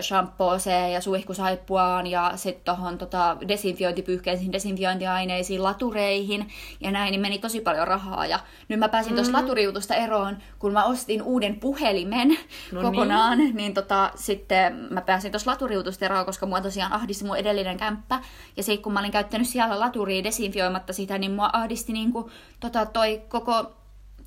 [0.00, 6.48] shampooseen ja suihkusaippuaan ja sitten tohon tota desinfiointipyyhkeisiin, desinfiointiaineisiin, latureihin
[6.80, 8.26] ja näin, niin meni tosi paljon rahaa.
[8.26, 9.42] Ja nyt mä pääsin tuosta mm.
[9.42, 12.36] laturiutusta eroon, kun mä ostin uuden puhelimen
[12.72, 17.24] no kokonaan, niin, niin tota, sitten mä pääsin tuosta laturiutusta eroon, koska mua tosiaan ahdisti
[17.24, 18.20] mun edellinen kämppä.
[18.56, 22.30] Ja sitten kun mä olin käyttänyt siellä laturia desinfioimatta sitä, niin mua ahdisti niin kuin,
[22.60, 23.79] tota, toi koko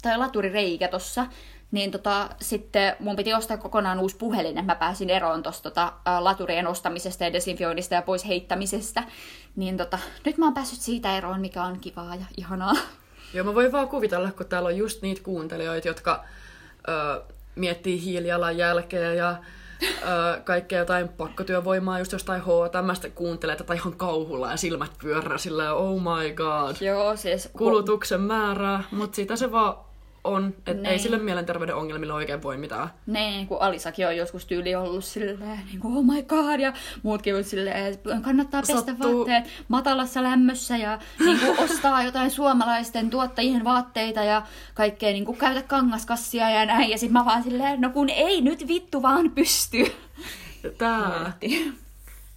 [0.03, 1.25] tai laturireikä tossa,
[1.71, 5.93] niin tota, sitten mun piti ostaa kokonaan uusi puhelin, että mä pääsin eroon tuosta tota,
[6.19, 9.03] laturien ostamisesta ja desinfioinnista ja pois heittämisestä.
[9.55, 12.73] Niin tota, nyt mä oon päässyt siitä eroon, mikä on kivaa ja ihanaa.
[13.33, 16.23] Joo, mä voin vaan kuvitella, kun täällä on just niitä kuuntelijoita, jotka
[16.87, 17.21] ö,
[17.55, 19.35] miettii hiilijalanjälkeä ja
[19.83, 25.73] ö, kaikkea jotain pakkotyövoimaa just jostain H&Mstä kuuntelee tätä ihan kauhulla ja silmät pyörää sillä
[25.73, 26.75] oh my god.
[26.81, 27.49] Joo, siis...
[27.53, 29.92] Kulutuksen määrää, mutta sitä se vaan
[30.23, 30.99] on, että ei Niin.
[30.99, 32.89] sille mielenterveyden ongelmille oikein voi mitään.
[33.05, 37.35] Niin kuin Alisakin on joskus tyyli ollut silleen, niin kuin, oh my god, ja muutkin
[37.35, 39.17] on silleen, kannattaa pestä Sattuu.
[39.17, 44.41] vaatteet matalassa lämmössä ja niin kuin, ostaa jotain suomalaisten tuottajien vaatteita ja
[44.73, 46.89] kaikkea, niin kuin, käytä kangaskassia ja näin.
[46.89, 49.91] Ja sitten mä vaan silleen, no kun ei nyt vittu vaan pysty.
[50.77, 51.33] Tää.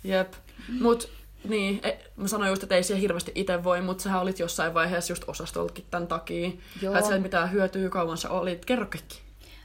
[0.04, 0.32] Jep.
[0.80, 1.15] Mut
[1.48, 4.74] niin, e, mä sanoin just, että ei siellä hirveästi itse voi, mutta sähän olit jossain
[4.74, 6.50] vaiheessa just osastoltakin tämän takia.
[6.82, 6.92] Joo.
[6.92, 8.64] Sait sille mitään hyötyä, kauan sä olit.
[8.64, 9.20] Kerro kaikki.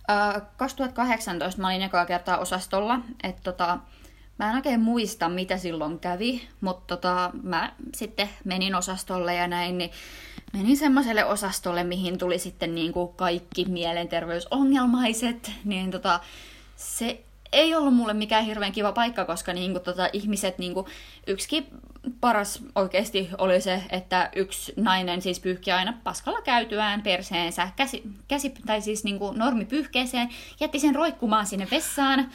[0.10, 3.80] Ö, 2018 mä olin ekaa kertaa osastolla, että tota,
[4.40, 9.78] mä en oikein muista, mitä silloin kävi, mutta tota, mä sitten menin osastolle ja näin,
[9.78, 9.92] niin
[10.54, 16.20] menin semmoiselle osastolle, mihin tuli sitten niinku kaikki mielenterveysongelmaiset, niin tota,
[16.76, 20.88] se ei ollut mulle mikään hirveän kiva paikka, koska niinku tota, ihmiset, niinku,
[21.28, 21.66] yksikin
[22.22, 28.54] paras oikeasti oli se, että yksi nainen siis pyyhki aina paskalla käytyään perseensä käsi, käsi
[28.66, 32.32] tai siis niinku normipyyhkeeseen, jätti sen roikkumaan sinne vessaan.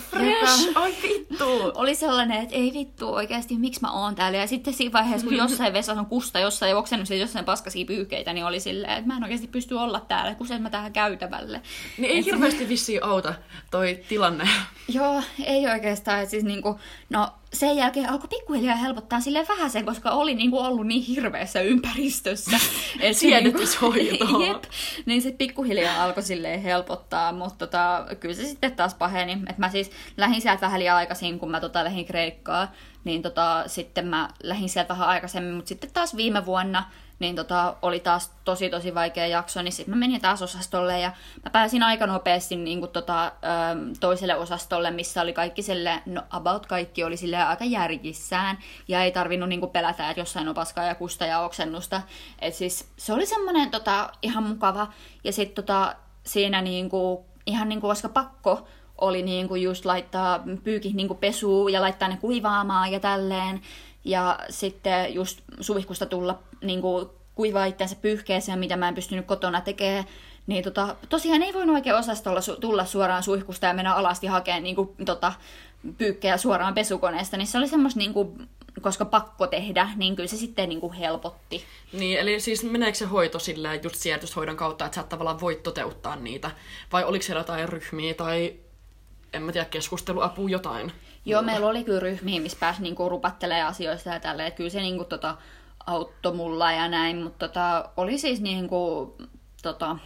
[0.00, 0.70] Fresh!
[0.74, 1.72] Ai vittu!
[1.74, 4.38] oli sellainen, että ei vittu oikeasti, miksi mä oon täällä.
[4.38, 7.86] Ja sitten siinä vaiheessa, kun jossain vessassa on kusta, jossain ja oksennut siellä jossain paskasia
[7.86, 10.92] pyyhkeitä, niin oli silleen, että mä en oikeasti pysty olla täällä, kun sen mä tähän
[10.92, 11.62] käytävälle.
[11.98, 13.34] Niin ei hirveästi vissiin auta
[13.70, 14.48] toi tilanne.
[14.88, 16.22] Joo, ei oikeastaan.
[16.22, 16.80] Et Siis niinku,
[17.10, 21.60] no sen jälkeen alkoi pikkuhiljaa helpottaa sille vähän sen, koska oli niinku ollut niin hirveässä
[21.60, 22.58] ympäristössä.
[23.00, 24.40] Se Siedätyshoitoa.
[24.46, 24.64] Jep.
[25.06, 29.38] Niin se pikkuhiljaa alkoi silleen helpottaa, mutta tota, kyllä se sitten taas paheni.
[29.50, 32.72] Et mä siis lähdin sieltä vähän liian aikaisin, kun mä tota lähdin Kreikkaa,
[33.04, 36.84] niin tota, sitten mä lähdin sieltä vähän aikaisemmin, mutta sitten taas viime vuonna
[37.18, 41.12] niin tota, oli taas tosi tosi vaikea jakso, niin sitten mä menin taas osastolle ja
[41.44, 43.32] mä pääsin aika nopeasti niin kuin, tota,
[44.00, 49.12] toiselle osastolle, missä oli kaikki sille, no about kaikki oli sille aika järjissään ja ei
[49.12, 52.02] tarvinnut niin kuin, pelätä, että jossain on paskaa ja kusta ja oksennusta.
[52.38, 54.86] Et siis se oli semmoinen tota, ihan mukava
[55.24, 58.66] ja sitten tota, siinä niin kuin, ihan niin kuin, koska pakko
[58.98, 63.60] oli niin kuin just laittaa pyykit niin kuin pesuun ja laittaa ne kuivaamaan ja tälleen.
[64.06, 69.60] Ja sitten just suihkusta tulla niin kuin kuivaa itseänsä pyyhkeeseen, mitä mä en pystynyt kotona
[69.60, 70.04] tekemään.
[70.46, 74.62] Niin tota, tosiaan ei voinut oikein osastolla su- tulla suoraan suihkusta ja mennä alasti hakemaan
[74.62, 75.32] niin kuin, tota,
[75.98, 77.36] pyykkejä suoraan pesukoneesta.
[77.36, 78.12] Niin se oli semmoista, niin
[78.80, 81.64] koska pakko tehdä, niin kyllä se sitten niin kuin helpotti.
[81.92, 85.54] Niin, eli siis meneekö se hoito silleen just siedätyshoidon kautta, että sä et tavallaan voi
[85.54, 86.50] toteuttaa niitä?
[86.92, 88.54] Vai oliko siellä jotain ryhmiä tai
[89.32, 90.92] en mä tiedä, keskusteluapua jotain?
[91.26, 94.52] Joo, meillä oli kyllä ryhmiä, missä pääsi niinku rupattelemaan asioista ja tälleen.
[94.52, 95.36] Kyllä se niinku tota,
[95.86, 99.14] auttoi mulla ja näin, mutta tota, oli siis niinku,
[99.62, 99.96] tota,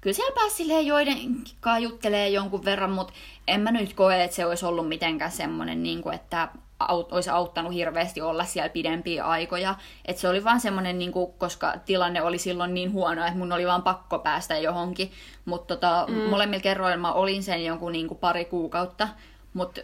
[0.00, 3.12] kyllä siellä pääsi silleen joidenkaan juttelee jonkun verran, mutta
[3.46, 7.74] en mä nyt koe, että se olisi ollut mitenkään semmoinen, niinku, että aut, olisi auttanut
[7.74, 9.74] hirveästi olla siellä pidempiä aikoja.
[10.04, 13.66] Et se oli vaan semmoinen, niinku, koska tilanne oli silloin niin huono, että mun oli
[13.66, 15.12] vaan pakko päästä johonkin.
[15.44, 16.14] Mutta tota, mm.
[16.14, 19.08] molemmilla kerroilla mä olin sen jonkun niinku, pari kuukautta,
[19.54, 19.80] mutta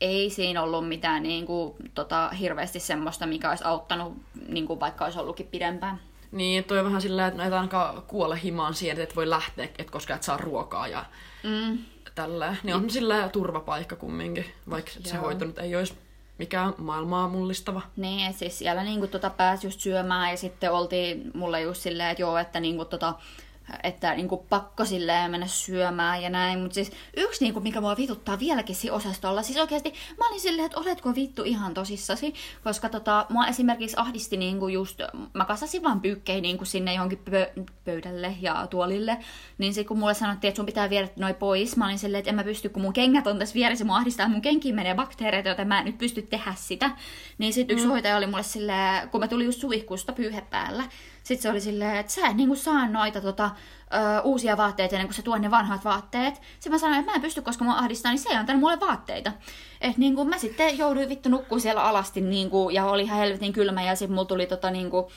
[0.00, 4.12] ei siinä ollut mitään niin kuin, tota, hirveästi semmoista, mikä olisi auttanut,
[4.48, 6.00] niin kuin vaikka olisi ollutkin pidempään.
[6.32, 9.68] Niin, toi on vähän silleen, että et ainakaan kuolla himaan siihen, että et voi lähteä,
[9.78, 11.04] et koska et saa ruokaa ja
[11.42, 11.78] Mm.
[12.14, 12.56] tällä.
[12.62, 15.24] Niin on sillä turvapaikka kumminkin, vaikka se Joo.
[15.24, 15.94] hoito nyt ei olisi
[16.38, 17.80] mikään maailmaa mullistava.
[17.96, 21.82] Niin, et siis siellä niin kuin, tota, pääsi just syömään ja sitten oltiin mulle just
[21.82, 23.14] silleen, että joo, että niin kuin, tota,
[23.82, 26.60] että niin kuin, pakko silleen mennä syömään ja näin.
[26.60, 30.40] Mutta siis yksi, niin kuin, mikä mua vituttaa vieläkin siinä osastolla, siis oikeasti mä olin
[30.40, 35.00] silleen, että oletko vittu ihan tosissasi, koska tota, mua esimerkiksi ahdisti niin kuin just,
[35.34, 39.18] mä kasasin vaan pyykkejä niin kuin sinne johonkin pö- pöydälle ja tuolille,
[39.58, 42.30] niin sitten kun mulle sanottiin, että sun pitää viedä noi pois, mä olin silleen, että
[42.30, 45.48] en mä pysty, kun mun kengät on tässä vieressä, mua ahdistaa, mun kenkiin menee bakteereita,
[45.48, 46.90] joten mä en nyt pysty tehdä sitä.
[47.38, 47.90] Niin sitten yksi mm.
[47.90, 50.84] hoitaja oli mulle silleen, kun mä tulin just suihkusta pyyhe päällä,
[51.22, 53.50] sitten se oli silleen, että sä et niinku saa noita tota,
[53.94, 56.34] ö, uusia vaatteita ennen kuin sä tuon ne vanhat vaatteet.
[56.34, 58.80] Sitten mä sanoin, että mä en pysty, koska mua ahdistaa, niin se ei antanut mulle
[58.80, 59.32] vaatteita.
[59.80, 63.82] Et niinku mä sitten jouduin vittu nukkuu siellä alasti niinku, ja oli ihan helvetin kylmä
[63.82, 65.10] ja sitten mulla tuli tota niinku,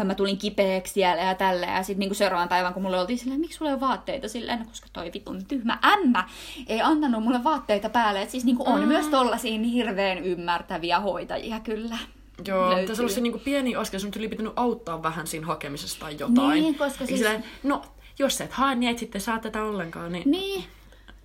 [0.00, 1.66] ö, mä tulin kipeäksi siellä ja tällä.
[1.66, 4.58] Ja sitten niinku seuraavan päivän, kun mulle oltiin silleen, miksi sulla ei ole vaatteita silleen,
[4.58, 6.28] no, koska toi vitun tyhmä ämmä
[6.66, 8.22] ei antanut mulle vaatteita päälle.
[8.22, 8.88] Et siis niinku on Mm.
[8.88, 11.98] myös tollasia niin hirveän ymmärtäviä hoitajia kyllä.
[12.46, 12.86] Joo, löytyy.
[12.86, 16.16] tässä on ollut se niinku pieni askel, sun tuli pitänyt auttaa vähän siinä hakemisessa tai
[16.18, 16.62] jotain.
[16.62, 17.82] Niin, koska siis- silleen, no,
[18.18, 20.12] jos et hae, niin et sitten saa tätä ollenkaan.
[20.12, 20.64] Niin, Niin,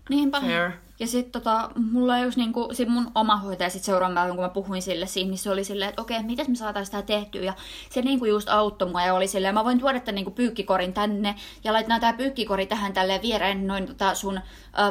[0.09, 0.41] niinpä.
[0.41, 0.71] Fair.
[0.99, 4.49] Ja sitten tota, mulla just niinku, sit mun oma hoitaja sit seuraavan päivän, kun mä
[4.49, 7.41] puhuin sille siinä, niin se oli silleen, että okei, miten me saataisiin tämä tehtyä.
[7.41, 7.53] Ja
[7.89, 11.35] se niinku just auttoi mua ja oli silleen, mä voin tuoda tämän niinku pyykkikorin tänne
[11.63, 14.39] ja laitetaan tämä pyykkikori tähän tälleen viereen noin tota sun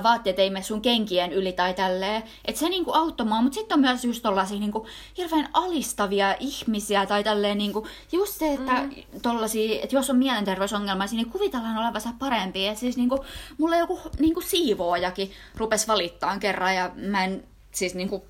[0.03, 2.23] vaatteet ei mene sun kenkien yli tai tälleen.
[2.45, 7.07] Että se niinku auttoi mua, mutta sitten on myös just tollasia niinku hirveän alistavia ihmisiä
[7.07, 9.21] tai tälleen niinku, just se, että mm.
[9.23, 12.67] tollasia, että jos on mielenterveysongelmaisia, niin kuvitellaan olevansa parempi.
[12.67, 13.25] Et siis niinku,
[13.59, 17.45] mulla joku niinku siivoojakin rupesi valittaan kerran ja mä en
[17.77, 18.25] siis niinku,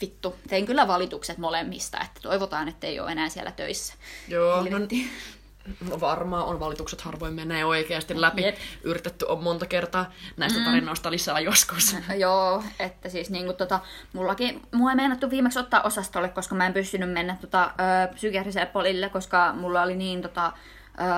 [0.00, 3.94] vittu, tein kyllä valitukset molemmista, että toivotaan, että ei ole enää siellä töissä.
[4.28, 5.02] Joo, Helvetti.
[5.02, 5.10] no
[6.00, 8.42] varmaan on valitukset harvoin menee oikeasti läpi.
[8.42, 8.56] Jep.
[8.84, 10.64] Yritetty on monta kertaa näistä mm.
[10.64, 11.96] tarinoista lisää joskus.
[12.16, 13.80] Joo, että siis niinku tota,
[14.12, 18.66] mullakin, mua ei meinattu viimeksi ottaa osastolle, koska mä en pystynyt mennä tota, ö, psykiatriselle
[18.66, 20.52] polille, koska mulla oli niin tota,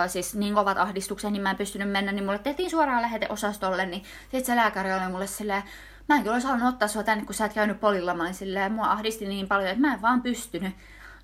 [0.04, 3.26] ö, siis niin kovat ahdistukset, niin mä en pystynyt mennä, niin mulle tehtiin suoraan lähete
[3.28, 5.62] osastolle, niin sit se lääkäri oli mulle silleen,
[6.08, 8.34] mä en kyllä olisi halunnut ottaa sua tänne, kun sä et käynyt polilla, mä olin
[8.34, 10.74] silleen, mua ahdisti niin paljon, että mä en vaan pystynyt.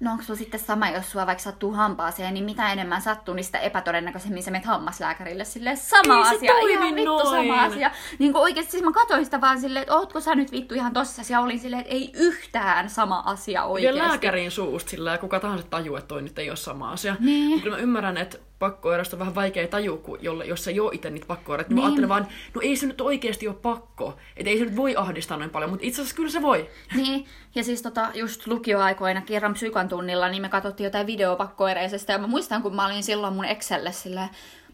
[0.05, 3.45] No onko sulla sitten sama, jos sua vaikka sattuu hampaaseen, niin mitä enemmän sattuu, niin
[3.45, 7.27] sitä epätodennäköisemmin sä menet hammaslääkärille silleen sama Ei se asia, toimi ihan vittu noin.
[7.49, 7.90] sama asia.
[8.19, 10.93] Niin kuin oikeesti siis mä katsoin sitä vaan silleen, että ootko sä nyt vittu ihan
[10.93, 13.99] tossa, ja olin silleen, että ei yhtään sama asia Ja oikeesti.
[13.99, 17.17] lääkärin suusta sillä ja kuka tahansa tajuu, että toi nyt ei ole sama asia.
[17.21, 17.49] Niin.
[17.49, 20.95] Mutta kyllä mä ymmärrän, että pakkoerästä on vähän vaikea tajua, kun jolle, jos ei ole
[20.95, 21.69] itse niitä pakkoeräitä.
[21.69, 21.75] Niin.
[21.77, 21.83] Niin.
[21.83, 24.17] Mä ajattelen vaan, no ei se nyt oikeasti ole pakko.
[24.37, 26.69] Että ei se nyt voi ahdistaa noin paljon, mutta itse asiassa kyllä se voi.
[26.95, 32.18] Niin, ja siis tota, just lukioaikoina kerran psykan tunnilla, niin me katsottiin jotain videopakkoereisesta, ja
[32.18, 34.28] mä muistan, kun mä olin silloin mun Excelle silleen,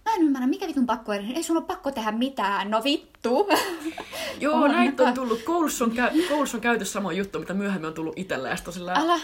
[0.04, 3.48] mä en ymmärrä, mikä vitun pakkoereinen, ei sun ole pakko tehdä mitään, no vittu.
[4.40, 4.70] Joo, On.
[4.70, 5.42] näitä on tullut.
[5.42, 8.48] Koulussa on, käy, koulussa on käyty sama juttu, mitä myöhemmin on tullut itselle.
[8.48, 9.20] Ja sillä, Älä.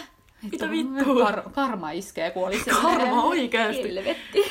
[0.51, 1.25] Mitä vittua?
[1.31, 3.95] Kar- karma iskee, kun oli Karma oikeesti.
[3.95, 4.43] Helvetti.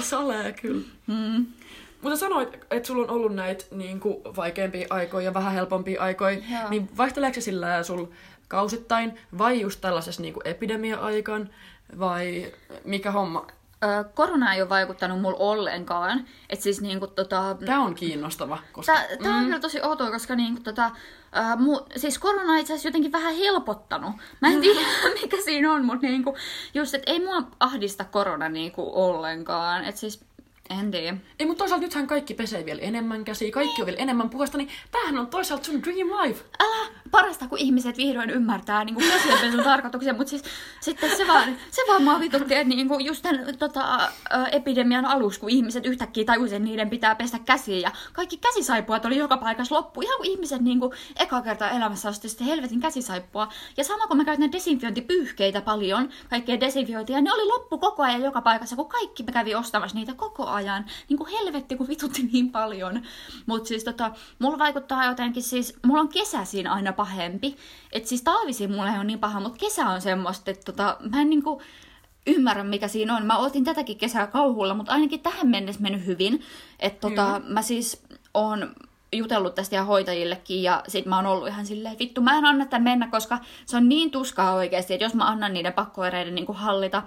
[0.00, 0.84] se olee kyllä.
[1.06, 1.46] Mm.
[2.02, 6.38] Mutta sanoit, että sulla on ollut näitä niin kuin, vaikeampia aikoja ja vähän helpompia aikoja,
[6.38, 6.70] Joo.
[6.70, 8.06] niin vaihteleeko se sillä sul
[8.48, 11.50] kausittain vai just tällaisessa niin kuin epidemia-aikaan
[11.98, 12.52] vai
[12.84, 13.46] mikä homma?
[14.14, 16.26] Korona ei ole vaikuttanut mulla ollenkaan.
[16.50, 17.56] Et siis niinku tota...
[17.66, 18.92] Tämä on kiinnostava, koska...
[18.92, 20.90] Tää, tää on kyllä tosi outoa, koska niinku tota,
[21.32, 24.14] ää, mu, siis korona on itse asiassa jotenkin vähän helpottanut.
[24.40, 24.80] Mä en tiedä,
[25.22, 26.36] mikä siinä on, mutta niinku,
[26.74, 29.84] just, että ei mua ahdista korona niinku ollenkaan.
[29.84, 30.24] Et siis,
[30.70, 31.16] en tiedä.
[31.38, 34.70] Ei, mutta toisaalta nythän kaikki pesee vielä enemmän käsiä, kaikki on vielä enemmän puhasta, niin
[34.90, 36.44] tämähän on toisaalta sun dream life.
[36.60, 39.64] Älä parasta, kun ihmiset vihdoin ymmärtää niin kuin käsienpesun
[40.16, 40.42] mutta siis
[40.80, 44.10] sitten se vaan, se vaan mua vitutti, että niin kuin just tämän tota,
[44.52, 49.16] epidemian alussa, kun ihmiset yhtäkkiä tajusivat, että niiden pitää pestä käsiä ja kaikki käsisaipuat oli
[49.16, 50.02] joka paikassa loppu.
[50.02, 53.48] Ihan kuin ihmiset niin kuin eka kertaa elämässä osti sitten helvetin käsisaippua.
[53.76, 58.40] Ja sama kun mä käytin desinfiointipyyhkeitä paljon, kaikkea desinfiointia, ne oli loppu koko ajan joka
[58.40, 60.84] paikassa, kun kaikki me kävi ostamassa niitä koko ajan.
[61.08, 63.02] Niin kuin helvetti, kun vitutti niin paljon.
[63.46, 67.56] Mutta siis tota, mulla vaikuttaa jotenkin siis, mulla on kesäisin aina pahempi.
[67.92, 71.20] Et siis talvisin mulla ei ole niin paha, mutta kesä on semmoista, että tota, mä
[71.20, 71.62] en niinku
[72.26, 73.26] ymmärrä mikä siinä on.
[73.26, 76.42] Mä otin tätäkin kesää kauhulla, mutta ainakin tähän mennessä mennyt hyvin.
[76.80, 78.02] Että tota, mä siis
[78.34, 78.74] oon
[79.12, 82.66] jutellut tästä ihan hoitajillekin ja sit mä oon ollut ihan silleen, vittu mä en anna
[82.66, 86.46] tämän mennä, koska se on niin tuskaa oikeasti, että jos mä annan niiden pakkoereiden niin
[86.46, 87.02] kuin hallita,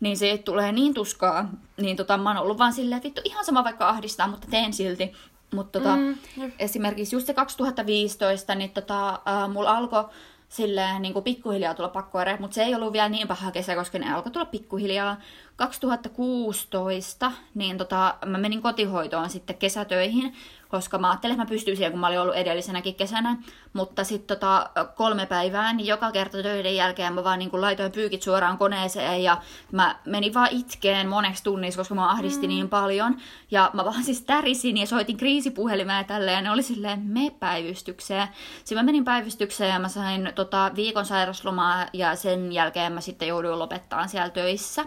[0.00, 3.44] niin se tulee niin tuskaa, niin tota, mä oon ollut vaan silleen, että vittu ihan
[3.44, 5.12] sama vaikka ahdistaa, mutta teen silti.
[5.54, 6.16] Mutta tota, Mm,
[6.58, 10.04] esimerkiksi just se 2015, niin tota, äh, mulla alkoi
[10.48, 13.98] silleen niin kuin pikkuhiljaa tulla pakkoereet, mutta se ei ollut vielä niin paha kesä, koska
[13.98, 15.20] ne alkoi tulla pikkuhiljaa.
[15.58, 20.34] 2016, niin tota, mä menin kotihoitoon sitten kesätöihin,
[20.68, 23.36] koska mä ajattelin, että mä pystyin siihen, kun mä olin ollut edellisenäkin kesänä.
[23.72, 27.92] Mutta sitten tota, kolme päivää, niin joka kerta töiden jälkeen mä vaan niin kuin laitoin
[27.92, 29.42] pyykit suoraan koneeseen ja
[29.72, 32.48] mä menin vaan itkeen moneksi tunnissa, koska mä ahdisti mm.
[32.48, 33.16] niin paljon.
[33.50, 38.28] Ja mä vaan siis tärisin ja soitin kriisipuhelimeen tälleen ja ne oli silleen, me päivystykseen.
[38.58, 43.28] Sitten mä menin päivystykseen ja mä sain tota, viikon sairaslomaa ja sen jälkeen mä sitten
[43.28, 44.84] jouduin lopettaa siellä töissä.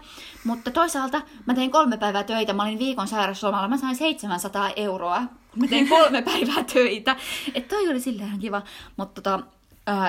[0.61, 5.21] Mutta toisaalta mä tein kolme päivää töitä, mä olin viikon sairaslomalla, mä sain 700 euroa
[5.55, 7.15] mä tein kolme päivää töitä.
[7.53, 8.61] Että toi oli silleen kiva.
[8.97, 9.43] Mutta tota,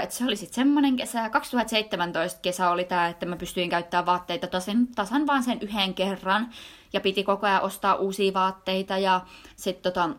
[0.02, 1.30] et se oli sitten semmoinen kesä.
[1.30, 6.50] 2017 kesä oli tämä, että mä pystyin käyttämään vaatteita tasan, tasan vaan sen yhden kerran.
[6.92, 9.20] Ja piti koko ajan ostaa uusia vaatteita ja
[9.56, 10.10] sitten tota,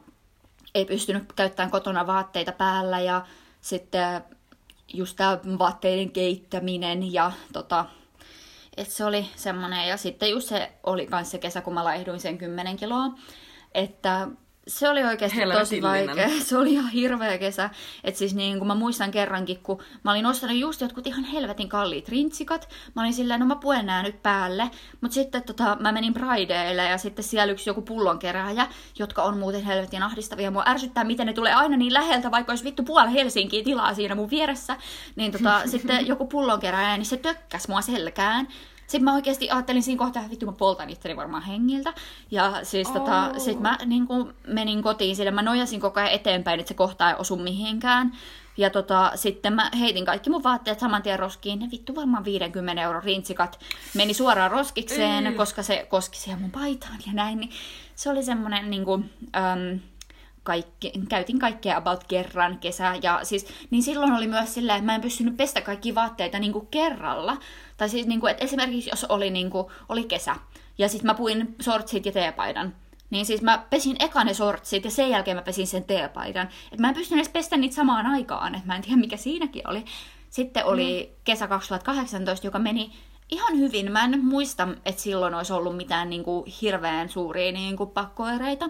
[0.76, 3.00] ei pystynyt käyttämään kotona vaatteita päällä.
[3.00, 3.26] Ja
[3.62, 4.22] sitten
[4.94, 7.86] just tämä vaatteiden keittäminen ja tota,
[8.78, 9.88] et se oli semmoinen.
[9.88, 13.06] Ja sitten just se oli myös se kesä, kun mä laihduin sen 10 kiloa.
[13.74, 14.28] Että
[14.68, 16.30] se oli oikeasti tosi vaikea.
[16.40, 17.70] Se oli ihan hirveä kesä.
[18.04, 21.70] Et siis niin kun mä muistan kerrankin, kun mä olin ostanut just jotkut ihan helvetin
[21.70, 22.70] kalliit rintsikat.
[22.96, 24.72] Mä olin silleen, no mä puen nää nyt päälle.
[25.02, 28.68] Mutta sitten tota, mä menin Prideille ja sitten siellä yksi joku pullonkerääjä,
[29.00, 30.52] jotka on muuten helvetin ahdistavia.
[30.52, 34.16] Mua ärsyttää, miten ne tulee aina niin läheltä, vaikka olisi vittu puoli Helsinkiä tilaa siinä
[34.16, 34.78] mun vieressä.
[35.16, 38.48] Niin tota, sitten joku pullonkerääjä, niin se tökkäs mua selkään.
[38.94, 41.94] Sitten mä oikeasti ajattelin siinä kohtaa, että vittu mä poltan itteni varmaan hengiltä.
[42.32, 42.94] Ja siis oh.
[42.94, 46.74] tota, sit mä niin kuin menin kotiin, sillä mä nojasin koko ajan eteenpäin, että se
[46.74, 48.12] kohta ei osu mihinkään.
[48.58, 51.60] Ja tota, sitten mä heitin kaikki mun vaatteet saman tien roskiin.
[51.60, 53.60] Ne vittu varmaan 50 euron rintsikat
[53.94, 55.34] meni suoraan roskikseen, Ei.
[55.34, 57.40] koska se koski siihen mun paitaan ja näin.
[57.40, 57.52] Niin
[57.96, 59.80] se oli semmonen niin kuin, äm,
[60.44, 62.96] kaikki, käytin kaikkea about kerran kesä.
[63.02, 66.54] Ja siis, niin silloin oli myös silleen, että mä en pystynyt pestä kaikki vaatteita niin
[66.54, 67.38] kuin kerralla.
[67.78, 70.36] Tai siis niin kuin, että esimerkiksi jos oli, niin kuin, oli kesä
[70.78, 72.76] ja sitten mä puin sortsit ja teepaidan,
[73.10, 76.50] niin siis mä pesin eka ne sortsit ja sen jälkeen mä pesin sen teepaidan.
[76.72, 79.70] Et mä en pystynyt edes pestä niitä samaan aikaan, että mä en tiedä mikä siinäkin
[79.70, 79.86] oli.
[80.30, 81.16] Sitten oli mm.
[81.24, 82.92] kesä 2018, joka meni
[83.32, 83.92] ihan hyvin.
[83.92, 87.90] Mä en nyt muista, että silloin olisi ollut mitään niin kuin, hirveän suuria niin kuin,
[87.90, 88.70] pakkoereita.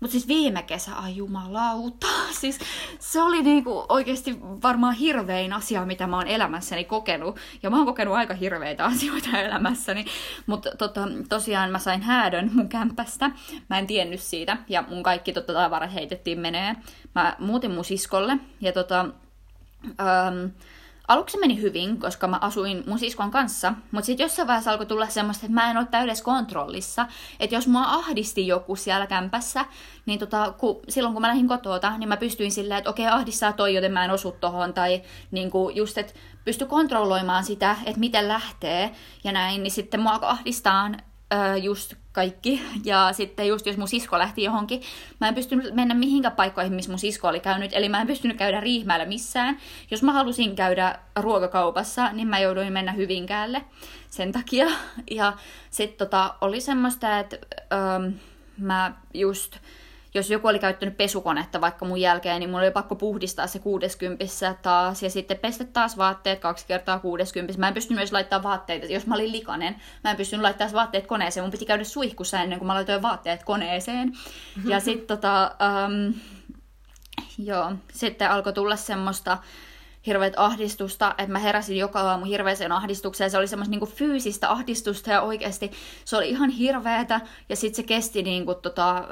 [0.00, 2.06] Mutta siis viime kesä, ai jumalauta,
[2.40, 2.58] siis
[2.98, 7.36] se oli niinku oikeasti varmaan hirvein asia, mitä mä oon elämässäni kokenut.
[7.62, 10.04] Ja mä oon kokenut aika hirveitä asioita elämässäni.
[10.46, 13.30] Mutta tota, tosiaan mä sain häädön mun kämpästä.
[13.70, 14.56] Mä en tiennyt siitä.
[14.68, 16.76] Ja mun kaikki tota, tavarat heitettiin menee.
[17.14, 18.38] Mä muutin mun siskolle.
[18.60, 19.06] Ja tota,
[20.00, 20.46] ähm,
[21.10, 25.08] aluksi meni hyvin, koska mä asuin mun siskon kanssa, mutta sitten jossain vaiheessa alkoi tulla
[25.08, 27.06] semmoista, että mä en ole täydessä kontrollissa.
[27.40, 29.64] Että jos mua ahdisti joku siellä kämpässä,
[30.06, 33.52] niin tota, ku, silloin kun mä lähdin kotota, niin mä pystyin silleen, että okei, ahdistaa
[33.52, 34.72] toi, joten mä en osu tohon.
[34.72, 36.12] Tai niin kuin just, että
[36.44, 38.94] pysty kontrolloimaan sitä, että miten lähtee
[39.24, 40.90] ja näin, niin sitten mua alkoi ahdistaa
[41.62, 42.62] just kaikki.
[42.84, 44.82] Ja sitten just jos mun sisko lähti johonkin,
[45.20, 47.70] mä en pystynyt mennä mihinkään paikkoihin, missä mun sisko oli käynyt.
[47.74, 49.58] Eli mä en pystynyt käydä Riihmäellä missään.
[49.90, 53.64] Jos mä halusin käydä ruokakaupassa, niin mä jouduin mennä Hyvinkäälle
[54.08, 54.66] sen takia.
[55.10, 55.32] Ja
[55.70, 57.36] sitten tota, oli semmoista, että
[57.72, 58.10] öö,
[58.58, 59.56] mä just
[60.14, 64.24] jos joku oli käyttänyt pesukonetta vaikka mun jälkeen, niin mun oli pakko puhdistaa se 60
[64.62, 67.58] taas ja sitten pestä taas vaatteet kaksi kertaa 60.
[67.58, 71.06] Mä en pystynyt myös laittaa vaatteita, jos mä olin likainen, mä en pystynyt laittaa vaatteet
[71.06, 71.44] koneeseen.
[71.44, 74.12] Mun piti käydä suihkussa ennen kuin mä laitoin vaatteet koneeseen.
[74.64, 76.14] Ja sitten tota, um,
[77.38, 79.38] joo, sitten alkoi tulla semmoista
[80.06, 83.30] hirveät ahdistusta, että mä heräsin joka aamu hirveäseen ahdistukseen.
[83.30, 85.70] Se oli semmoista niinku fyysistä ahdistusta ja oikeasti
[86.04, 87.20] se oli ihan hirveätä.
[87.48, 89.08] Ja sitten se kesti niinku tota,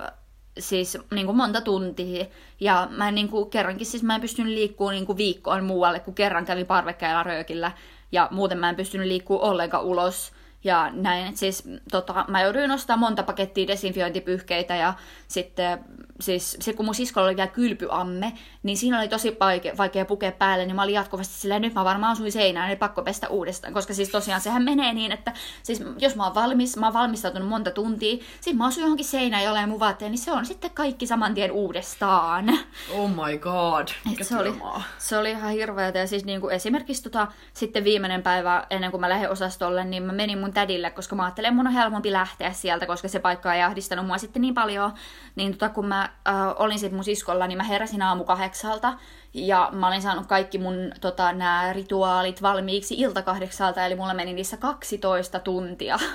[0.59, 2.27] siis niin kuin monta tuntia.
[2.61, 6.15] Ja mä niin kuin, kerrankin siis mä en pystynyt liikkumaan niin kuin viikkoon muualle, kun
[6.15, 7.73] kerran kävin parvekkeella röökillä.
[8.13, 10.33] Ja muuten mä en pystynyt liikkumaan ollenkaan ulos.
[10.65, 14.95] Ja näin, siis tota, mä jouduin ostamaan monta pakettia desinfiointipyhkeitä ja
[15.29, 15.79] sitten
[16.21, 20.33] siis se kun mun siskolla oli vielä kylpyamme, niin siinä oli tosi vaikea, vaikea pukea
[20.33, 23.75] päälle, niin mä olin jatkuvasti silleen, nyt mä varmaan asuin seinään, niin pakko pestä uudestaan,
[23.75, 27.49] koska siis tosiaan sehän menee niin, että siis jos mä oon valmis, mä oon valmistautunut
[27.49, 31.07] monta tuntia, sit mä asun johonkin seinään jollain mun vaatteen, niin se on sitten kaikki
[31.07, 32.59] saman tien uudestaan.
[32.95, 34.55] Oh my god, mikä Et se, oli,
[34.99, 35.99] se oli ihan hirveätä.
[35.99, 40.03] Ja siis niin kuin esimerkiksi tota, sitten viimeinen päivä ennen kuin mä lähdin osastolle, niin
[40.03, 43.19] mä menin mun tädille, koska mä ajattelin, että mun on helpompi lähteä sieltä, koska se
[43.19, 44.93] paikka ei ahdistanut mua sitten niin paljon.
[45.37, 48.95] Niin tota, kun mä äh, olin sitten mun siskolla, niin mä heräsin aamu kahdeksalta.
[49.35, 54.33] Ja mä olin saanut kaikki mun tota, nämä rituaalit valmiiksi ilta kahdeksalta, eli mulla meni
[54.33, 55.99] niissä 12 tuntia.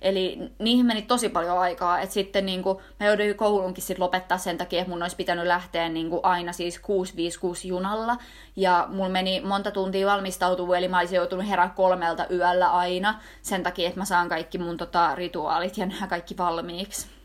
[0.00, 4.38] Eli niihin meni tosi paljon aikaa, että sitten niin kuin, mä jouduin koulunkin sit lopettaa
[4.38, 8.16] sen takia, että mun olisi pitänyt lähteä niin kuin aina siis 656 junalla.
[8.56, 13.62] Ja mulla meni monta tuntia valmistautua, eli mä olisin joutunut herää kolmelta yöllä aina sen
[13.62, 17.19] takia, että mä saan kaikki mun tota, rituaalit ja nämä kaikki valmiiksi.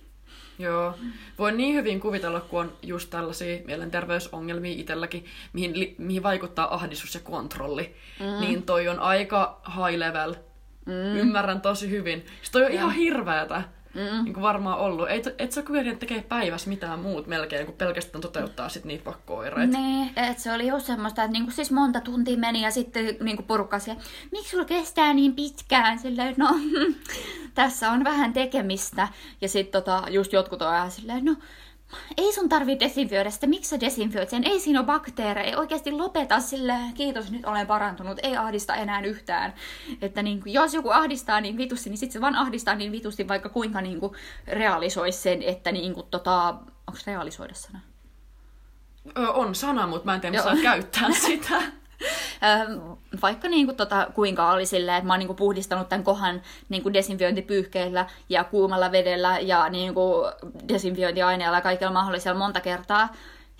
[0.59, 0.93] Joo.
[1.39, 7.13] Voin niin hyvin kuvitella, kun on just tällaisia mielenterveysongelmia itselläkin, mihin, li- mihin vaikuttaa ahdistus
[7.13, 7.95] ja kontrolli.
[8.19, 8.39] Mm.
[8.39, 10.35] Niin toi on aika high level.
[10.85, 11.17] Mm.
[11.17, 12.25] Ymmärrän tosi hyvin.
[12.41, 13.63] Se toi on ihan hirveetä.
[13.95, 14.23] Mm.
[14.23, 15.09] Niin kuin varmaan ollut.
[15.09, 19.77] Ei, et sä kyennyt tekee päivässä mitään muut melkein, kuin pelkästään toteuttaa sit niitä pakko-oireita.
[19.77, 23.43] Niin, että se oli just semmoista, että niinku siis monta tuntia meni ja sitten niinku
[23.43, 25.99] porukka siellä, miksi sulla kestää niin pitkään?
[25.99, 26.49] Silleen, no
[27.55, 29.07] tässä on vähän tekemistä.
[29.41, 31.35] Ja sitten tota, just jotkut on ihan silleen, no
[32.17, 34.43] ei sun tarvii desinfioida sitä, miksi sä desinfioit sen?
[34.43, 39.53] Ei siinä ole bakteereja, oikeasti lopeta sille, kiitos nyt olen parantunut, ei ahdista enää yhtään.
[40.01, 43.27] Että niin kuin, jos joku ahdistaa niin vitusti, niin sitten se vaan ahdistaa niin vitusti,
[43.27, 44.13] vaikka kuinka niin kuin,
[44.47, 46.47] realisoisi sen, että niin kuin, tota,
[46.87, 47.79] onko realisoida sana?
[49.17, 51.61] Ö, on sana, mutta mä en tiedä, saa käyttää sitä.
[53.21, 58.05] Vaikka niinku tota, kuinka oli silleen, että mä oon niinku puhdistanut tämän kohan niinku desinfiointipyyhkeillä
[58.29, 60.23] ja kuumalla vedellä ja niinku
[60.67, 63.09] desinfiointiaineella ja kaikilla mahdollisella monta kertaa.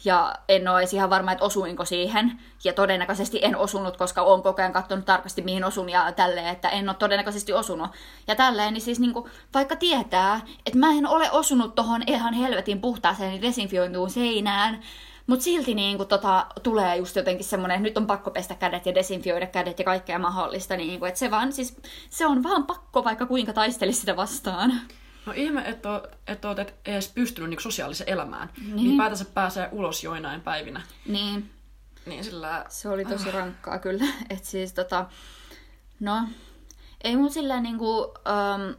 [0.05, 2.39] Ja en ole ihan varma, että osuinko siihen.
[2.63, 6.69] Ja todennäköisesti en osunut, koska olen koko ajan katsonut tarkasti, mihin osun ja tälleen, että
[6.69, 7.89] en ole todennäköisesti osunut.
[8.27, 12.81] Ja tälleen, niin siis niinku, vaikka tietää, että mä en ole osunut tohon ihan helvetin
[12.81, 14.79] puhtaaseen desinfiointuun seinään,
[15.27, 18.85] mutta silti niin kuin, tota, tulee just jotenkin semmoinen, että nyt on pakko pestä kädet
[18.85, 20.77] ja desinfioida kädet ja kaikkea mahdollista.
[20.77, 21.77] Niin kuin, että se, vaan, siis,
[22.09, 24.81] se on vaan pakko, vaikka kuinka taistelisi sitä vastaan.
[25.25, 28.49] No ihme, että oot, et oot et edes pystynyt niinku sosiaaliseen elämään.
[28.61, 28.75] Niin.
[28.75, 30.81] niin päätänsä pääsee ulos joinain päivinä.
[31.07, 31.49] Niin.
[32.05, 32.65] Niin sillä...
[32.69, 34.05] Se oli tosi rankkaa kyllä.
[34.29, 35.05] Et siis tota...
[35.99, 36.27] No,
[37.03, 38.01] ei mun silleen niinku...
[38.01, 38.75] Um,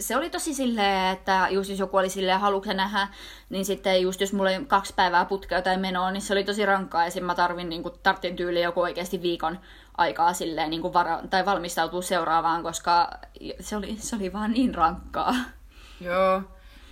[0.00, 3.08] se oli tosi silleen, että just jos joku oli silleen haluksen nähdä,
[3.50, 6.66] niin sitten just jos mulla oli kaksi päivää putkea tai menoa, niin se oli tosi
[6.66, 7.06] rankkaa.
[7.06, 9.58] Ja mä tarvin, niin kuin, tarvin tyyli joku oikeasti viikon
[9.96, 13.10] aikaa silleen, niin kuin vara- tai valmistautua seuraavaan, koska
[13.60, 15.34] se oli, se oli vaan niin rankkaa.
[16.00, 16.42] Joo,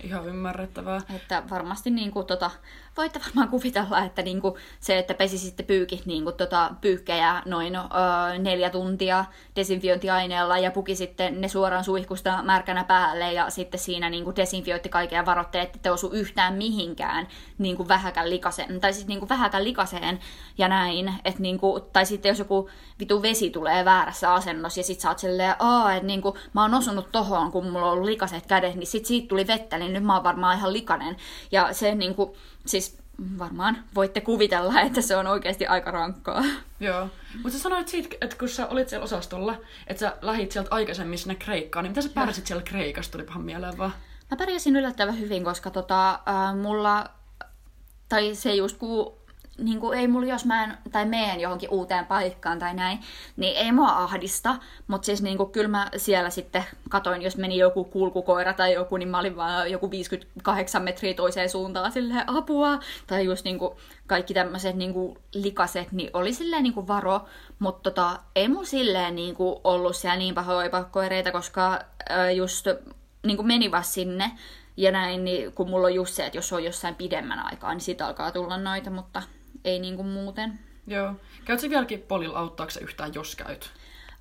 [0.03, 1.01] ihan ymmärrettävää.
[1.15, 2.51] Että varmasti niin kuin, tota,
[2.97, 8.69] voitte varmaan kuvitella, että niinku se, että pesisitte pyykit niinku tota, pyykkejä noin öö, neljä
[8.69, 9.25] tuntia
[9.55, 15.25] desinfiointiaineella ja pukisitte ne suoraan suihkusta märkänä päälle ja sitten siinä niinku desinfioitti kaiken ja
[15.25, 17.27] varoitte, että te osu yhtään mihinkään
[17.57, 20.19] niinku vähäkään likaseen, tai siis niinku vähäkään likaseen
[20.57, 22.69] ja näin, että niinku, tai sitten jos joku
[22.99, 26.73] vitu vesi tulee väärässä asennossa ja sit sä oot silleen, Aa, että niinku, mä oon
[26.73, 30.03] osunut tohon, kun mulla on ollut likaset kädet, niin sit siitä tuli vettä, niin nyt
[30.03, 31.17] mä oon varmaan ihan likainen.
[31.51, 32.35] Ja se niinku,
[32.65, 32.97] siis
[33.39, 36.43] varmaan voitte kuvitella, että se on oikeasti aika rankkaa.
[36.79, 37.09] Joo.
[37.33, 39.55] Mutta sä sanoit siitä, että kun sä olit siellä osastolla,
[39.87, 43.77] että sä lähit sieltä aikaisemmin sinne Kreikkaan, niin mitä sä pärjäsit siellä Kreikassa, tulipahan mieleen
[43.77, 43.93] vaan?
[44.31, 47.09] Mä pärjäsin yllättävän hyvin, koska tota, äh, mulla,
[48.09, 49.22] tai se just kun
[49.57, 52.99] niin kuin ei mulla, jos mä en, tai meen johonkin uuteen paikkaan tai näin,
[53.37, 54.55] niin ei mua ahdista,
[54.87, 58.97] mutta siis niin kuin, kyllä mä siellä sitten katoin, jos meni joku kulkukoira tai joku,
[58.97, 63.73] niin mä olin vaan joku 58 metriä toiseen suuntaan silleen apua, tai just niin kuin,
[64.07, 67.21] kaikki tämmöiset niin kuin, likaset, niin oli silleen niin kuin, varo,
[67.59, 71.73] mutta tota, ei mun silleen niin kuin, ollut siellä niin pahoja pakkoereita, koska
[72.11, 72.67] äh, just
[73.25, 74.31] niin kuin meni vaan sinne,
[74.77, 77.81] ja näin, niin kun mulla on just se, että jos on jossain pidemmän aikaa, niin
[77.81, 79.23] siitä alkaa tulla noita, mutta
[79.65, 80.59] ei niinku muuten.
[80.87, 81.13] Joo.
[81.45, 83.71] Käytkö vieläkin polilla auttaako yhtään, jos käyt?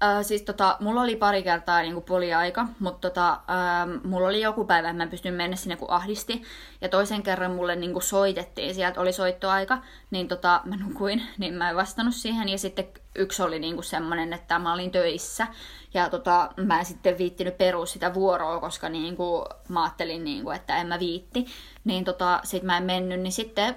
[0.04, 4.64] Öö, siis tota, mulla oli pari kertaa niinku poliaika, mutta tota, öö, mulla oli joku
[4.64, 6.42] päivä, että mä pystyn mennä sinne kun ahdisti.
[6.80, 9.78] Ja toisen kerran mulle niinku soitettiin, sieltä oli soittoaika,
[10.10, 12.48] niin tota, mä nukuin, niin mä en vastannut siihen.
[12.48, 15.46] Ja sitten yksi oli niinku semmonen, että mä olin töissä.
[15.94, 20.76] Ja tota, mä en sitten viittinyt perua sitä vuoroa, koska niinku, mä ajattelin, niinku, että
[20.76, 21.46] en mä viitti.
[21.84, 23.74] Niin tota, sit mä en mennyt, niin sitten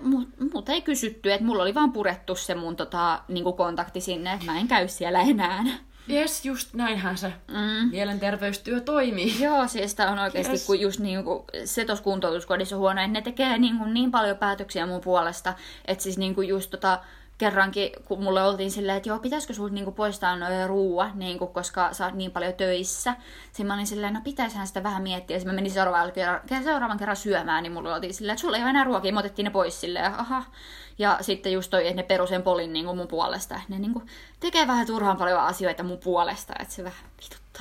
[0.53, 4.45] mut ei kysytty, että mulla oli vaan purettu se mun tota, niinku kontakti sinne, että
[4.45, 5.63] mä en käy siellä enää.
[6.07, 7.89] Jes, just näinhän se mm.
[7.91, 9.41] mielenterveystyö toimii.
[9.43, 10.65] Joo, siis tää on oikeasti, yes.
[10.65, 14.11] kun just niin kuin, se tuossa kuntoutuskodissa on huono, että ne tekee niin, kuin, niin
[14.11, 15.53] paljon päätöksiä mun puolesta,
[15.85, 16.99] että siis niin kuin just tota,
[17.37, 22.05] kerrankin, kun mulle oltiin silleen, että joo, pitäisikö sulta niinku poistaa ruua, niinku, koska sä
[22.05, 23.15] oot niin paljon töissä.
[23.45, 25.39] Sitten mä olin silleen, no pitäisihän sitä vähän miettiä.
[25.39, 28.63] Sitten mä menin seuraavan kerran, seuraavan kerran syömään, niin mulle oltiin silleen, että sulla ei
[28.63, 30.43] ole enää ruokia, me otettiin ne pois silleen, aha.
[30.97, 33.61] Ja sitten just toi, että ne perusen polin niin kuin mun puolesta.
[33.69, 34.05] Ne niin kuin
[34.39, 37.05] tekee vähän turhaan paljon asioita mun puolesta, että se vähän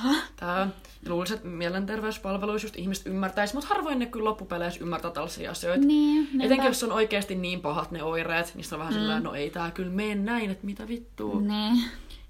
[0.03, 0.27] vituttaa.
[0.35, 0.67] Tää
[1.07, 5.85] luulisin, että mielenterveyspalveluissa just ihmiset ymmärtäisi, mutta harvoin ne kyllä loppupeleissä ymmärtää tällaisia asioita.
[5.85, 8.99] Niin, Etenkin jos on oikeasti niin pahat ne oireet, niin on vähän mm.
[8.99, 11.41] sillä no ei tää kyllä mene näin, että mitä vittua.
[11.41, 11.83] Niin.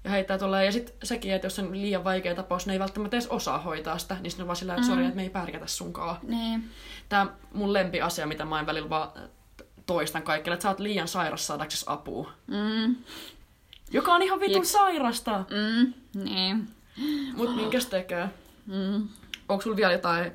[0.04, 0.64] Ja heittää tulee.
[0.64, 3.98] Ja sitten sekin, että jos on liian vaikea tapaus, ne ei välttämättä edes osaa hoitaa
[3.98, 4.88] sitä, niin sitten on vaan sillä, että mm.
[4.88, 6.16] sori, että me ei pärjätä sunkaan.
[6.22, 6.70] Niin.
[7.08, 9.10] Tämä mun lempiasia, mitä mä en välillä vaan
[9.86, 12.30] toistan kaikille, että sä oot liian sairas saadaksesi apua.
[12.46, 12.96] Mm.
[13.90, 15.44] Joka on ihan vitun sairasta.
[15.50, 15.94] Mm,
[16.24, 16.68] niin.
[17.36, 18.28] Mut minkäs tekee?
[18.66, 19.08] Mm.
[19.48, 20.32] Onko sulla vielä jotain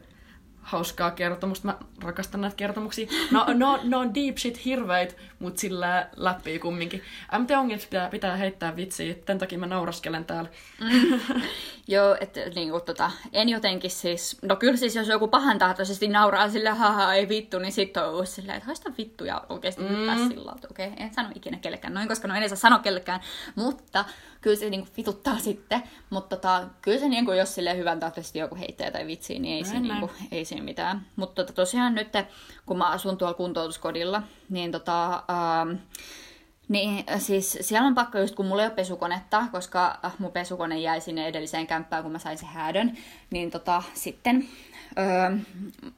[0.61, 1.67] hauskaa kertomusta.
[1.67, 3.07] Mä rakastan näitä kertomuksia.
[3.31, 7.01] No, no, no on deep shit hirveit, mut sillä läpi kumminkin.
[7.39, 10.49] MT ongelmat pitää, pitää heittää vitsiä, tämän takia mä nauraskelen täällä.
[10.79, 11.41] Mm.
[11.87, 16.69] Joo, että niinku, tota, en jotenkin siis, no kyllä siis jos joku pahantahtoisesti nauraa sille,
[16.69, 20.27] haha, ei vittu, niin sitten on uusi silleen, että haista vittu ja oikeasti mm.
[20.27, 23.19] sillä okei, okay, en sano ikinä kellekään noin, koska no en saa sanoa kellekään,
[23.55, 24.05] mutta
[24.41, 28.55] kyllä se niinku vituttaa sitten, mutta tota, kyllä se niinku, jos sille hyvän tahtoisesti joku
[28.55, 31.05] heittää tai vitsiä, niin ei, se, niinku, ei siinä mitään.
[31.15, 32.13] Mutta tota, tosiaan nyt,
[32.65, 35.75] kun mä asun tuolla kuntoutuskodilla, niin tota, ähm,
[36.67, 41.01] niin, siis siellä on pakko just, kun mulla ei ole pesukonetta, koska mun pesukone jäi
[41.01, 42.97] sinne edelliseen kämppään, kun mä sain sen häädön,
[43.29, 44.47] niin tota, sitten
[44.97, 45.37] öö,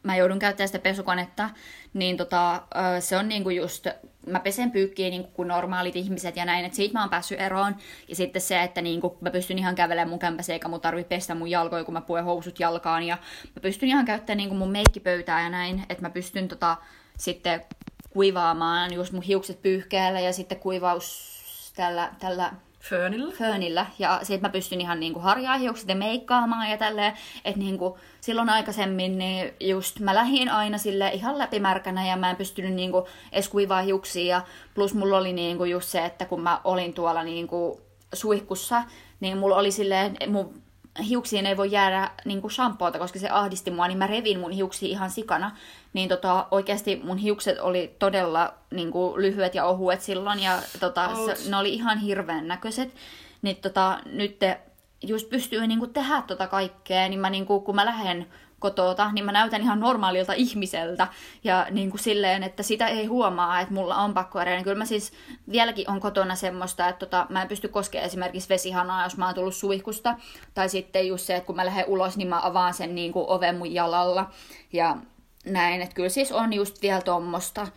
[0.04, 1.50] mä joudun käyttämään sitä pesukonetta,
[1.94, 3.88] niin tota, öö, se on niinku just,
[4.28, 7.76] mä pesen pyykkiä niinku kuin normaalit ihmiset ja näin, että siitä mä oon päässyt eroon.
[8.08, 11.36] Ja sitten se, että niinku, mä pystyn ihan kävelemään mun kämpässä, eikä mun tarvi pestä
[11.36, 13.04] mun jalkoja, kun mä puen housut jalkaan.
[13.04, 13.18] Ja
[13.56, 16.78] mä pystyn ihan käyttämään niinku mun meikkipöytää ja näin, että mä pystyn tota,
[17.18, 17.62] sitten
[18.10, 21.34] kuivaamaan just mun hiukset pyyhkeellä ja sitten kuivaus
[21.76, 22.54] tällä, tällä
[22.90, 23.32] Föönillä?
[23.32, 23.86] föönillä.
[24.00, 27.14] Ja sit mä pystyn ihan niinku harjaa hiukset ja meikkaamaan ja tälleen.
[27.46, 32.36] Että niinku, silloin aikaisemmin niin just mä lähdin aina sille ihan läpimärkänä ja mä en
[32.36, 34.36] pystynyt niinku edes kuivaa hiuksia.
[34.36, 34.42] Ja
[34.74, 37.82] plus mulla oli niinku just se, että kun mä olin tuolla niinku
[38.14, 38.84] suihkussa,
[39.20, 40.64] niin mulla oli silleen, mun
[41.00, 44.52] hiuksiin ei voi jäädä niin kuin shampoota, koska se ahdisti mua, niin mä revin mun
[44.52, 45.58] hiuksia ihan sikana.
[45.94, 51.10] Niin tota, oikeasti mun hiukset oli todella niin kuin, lyhyet ja ohuet silloin, ja tota,
[51.16, 52.94] se, ne oli ihan hirveän näköiset.
[53.42, 54.60] Niin tota, nyt te
[55.02, 58.28] just pystyy niin kuin, tehdä tota kaikkea, niin mä, niin kuin, kun mä lähden
[58.64, 61.08] kotota, niin mä näytän ihan normaalilta ihmiseltä.
[61.44, 64.56] Ja niin kuin silleen, että sitä ei huomaa, että mulla on pakkoereja.
[64.56, 65.14] Niin kyllä mä siis
[65.52, 69.36] vieläkin on kotona semmoista, että tota, mä en pysty koskemaan esimerkiksi vesihanaa, jos mä oon
[69.36, 70.16] tullut suihkusta.
[70.54, 73.26] Tai sitten just se, että kun mä lähden ulos, niin mä avaan sen niin kuin
[73.28, 74.30] oven mun jalalla.
[74.74, 74.98] Ja
[75.46, 77.68] näin, että kyllä siis on just vielä tommosta.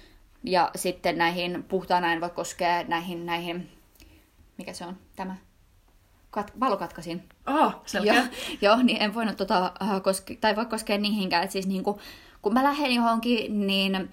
[0.44, 3.70] Ja sitten näihin puhtaana en voi koskea näihin, näihin,
[4.58, 5.36] mikä se on, tämä,
[6.36, 7.22] kat, valokatkasin.
[7.46, 8.14] Oh, selkeä.
[8.14, 8.24] Joo,
[8.74, 11.44] joo, niin en voinut tota, äh, koske, tai voi koskea niihinkään.
[11.44, 12.00] Et siis niinku,
[12.42, 14.10] kun mä lähden johonkin, niin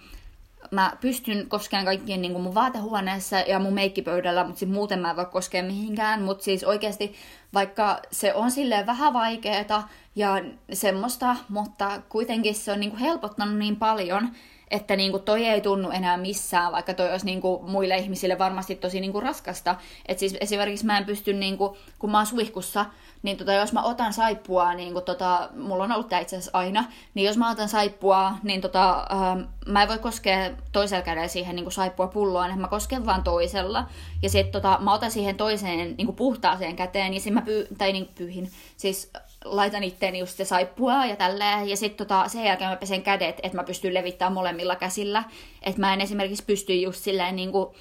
[0.71, 5.25] mä pystyn koskemaan kaikkien niin mun vaatehuoneessa ja mun meikkipöydällä, mutta muuten mä en voi
[5.25, 6.21] koskea mihinkään.
[6.21, 7.13] Mutta siis oikeasti,
[7.53, 9.83] vaikka se on silleen vähän vaikeeta
[10.15, 10.41] ja
[10.73, 14.29] semmoista, mutta kuitenkin se on niin helpottanut niin paljon,
[14.73, 19.01] että niinku toi ei tunnu enää missään, vaikka toi olisi niinku muille ihmisille varmasti tosi
[19.01, 19.75] niinku raskasta.
[20.05, 22.85] Et siis esimerkiksi mä en pysty, niinku, kun mä oon suihkussa,
[23.23, 26.57] niin tota, jos mä otan saippua, niin kuin tota, mulla on ollut tämä itse asiassa
[26.57, 31.27] aina, niin jos mä otan saippua, niin tota, ähm, mä en voi koskea toisella kädellä
[31.27, 33.85] siihen niin kuin saippua pulloon, että mä kosken vaan toisella.
[34.21, 37.67] Ja sitten tota, mä otan siihen toiseen niin kuin puhtaaseen käteen, ja sitten mä pyy,
[37.77, 39.11] tai niin pyyhin, siis
[39.45, 43.39] laitan itteeni just se saippua ja tälleen, ja sitten tota, sen jälkeen mä pesen kädet,
[43.43, 45.23] että mä pystyn levittämään molemmilla käsillä.
[45.61, 47.75] Että mä en esimerkiksi pysty just silleen niin kuin,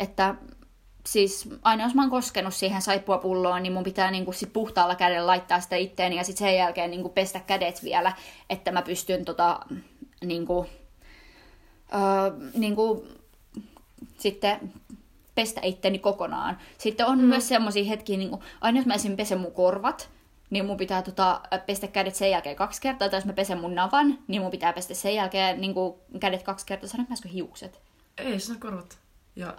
[0.00, 0.34] että
[1.06, 5.26] siis aina jos mä oon koskenut siihen saippuapulloon, niin mun pitää niinku sit puhtaalla kädellä
[5.26, 8.12] laittaa sitä itteeni ja sitten sen jälkeen niinku pestä kädet vielä,
[8.50, 9.60] että mä pystyn tota,
[10.24, 10.66] niinku,
[11.94, 13.06] öö, niinku,
[14.18, 14.72] sitten
[15.34, 16.58] pestä itteni kokonaan.
[16.78, 17.24] Sitten on mm.
[17.24, 19.16] myös semmoisia hetkiä, niin kuin, aina jos mä esim.
[19.16, 20.10] pesen mun korvat,
[20.52, 23.74] niin mun pitää tota, pestä kädet sen jälkeen kaksi kertaa, tai jos mä pesen mun
[23.74, 26.88] navan, niin mun pitää pestä sen jälkeen niin kuin, kädet kaksi kertaa.
[26.88, 27.80] Sanoinko mä hiukset?
[28.18, 28.98] Ei, sä korvat.
[29.36, 29.56] Ja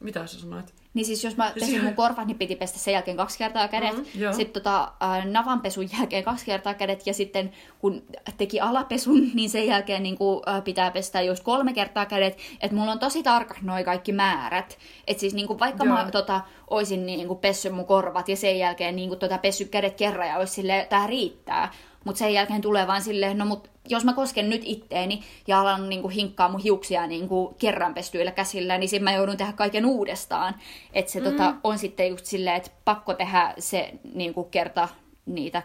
[0.00, 0.74] mitä sä sanoit?
[0.96, 3.96] Niin siis jos mä pesin mun korvat, niin piti pestä sen jälkeen kaksi kertaa kädet.
[3.96, 7.06] Mm-hmm, sitten tota, äh, navanpesun jälkeen kaksi kertaa kädet.
[7.06, 8.02] Ja sitten kun
[8.36, 12.38] teki alapesun, niin sen jälkeen niin kuin, äh, pitää pestä just kolme kertaa kädet.
[12.60, 14.78] Että mulla on tosi tarkat noi kaikki määrät.
[15.06, 15.94] Että siis niin kuin, vaikka Joo.
[15.94, 16.40] mä tota,
[16.70, 20.28] oisin niin kuin, pessy mun korvat ja sen jälkeen niin kuin, tota, pessy kädet kerran
[20.28, 21.72] ja olisi silleen, tää riittää.
[22.04, 25.88] Mutta sen jälkeen tulee vaan silleen, no mut jos mä kosken nyt itteeni ja alan
[25.88, 30.54] niinku hinkkaa mun hiuksia niinku kerran pestyillä käsillä, niin sitten mä joudun tehdä kaiken uudestaan.
[30.92, 31.24] Että se mm.
[31.24, 34.88] tota, on sitten just silleen, että pakko tehdä se niinku kerta
[35.26, 35.62] niitä,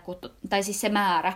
[0.50, 1.34] tai siis se määrä.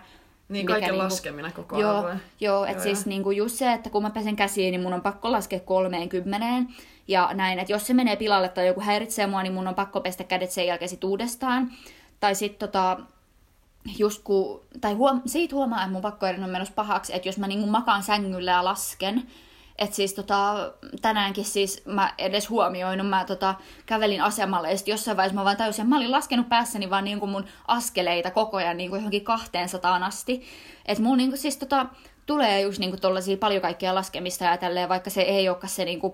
[0.50, 2.22] Niin, kaiken niinku, laskeminen koko joo, ajan.
[2.40, 5.32] Joo, että siis niinku just se, että kun mä pesen käsiin, niin mun on pakko
[5.32, 6.68] laskea kolmeen kymmeneen.
[7.08, 10.02] Ja näin, että jos se menee pilalle tai joku häiritsee mua, niin mun on pakko
[10.02, 11.72] pestä kädet sen jälkeen sit uudestaan.
[12.20, 12.98] Tai sitten tota,
[13.98, 17.48] just kun, tai huom, siitä huomaa, että mun pakkoiden on menossa pahaksi, että jos mä
[17.48, 19.24] niin makaan sängyllä ja lasken,
[19.78, 20.72] että siis tota,
[21.02, 23.56] tänäänkin siis mä edes huomioinut, mä tota,
[23.86, 27.32] kävelin asemalle ja jossain vaiheessa mä vaan täysin, mä olin laskenut päässäni vaan niin kuin
[27.32, 30.44] mun askeleita koko ajan niin kuin johonkin 200 asti.
[30.86, 31.86] Että mulla niin kuin siis tota,
[32.26, 36.00] tulee just niin kuin paljon kaikkea laskemista ja tälleen, vaikka se ei olekaan se niin
[36.00, 36.14] kuin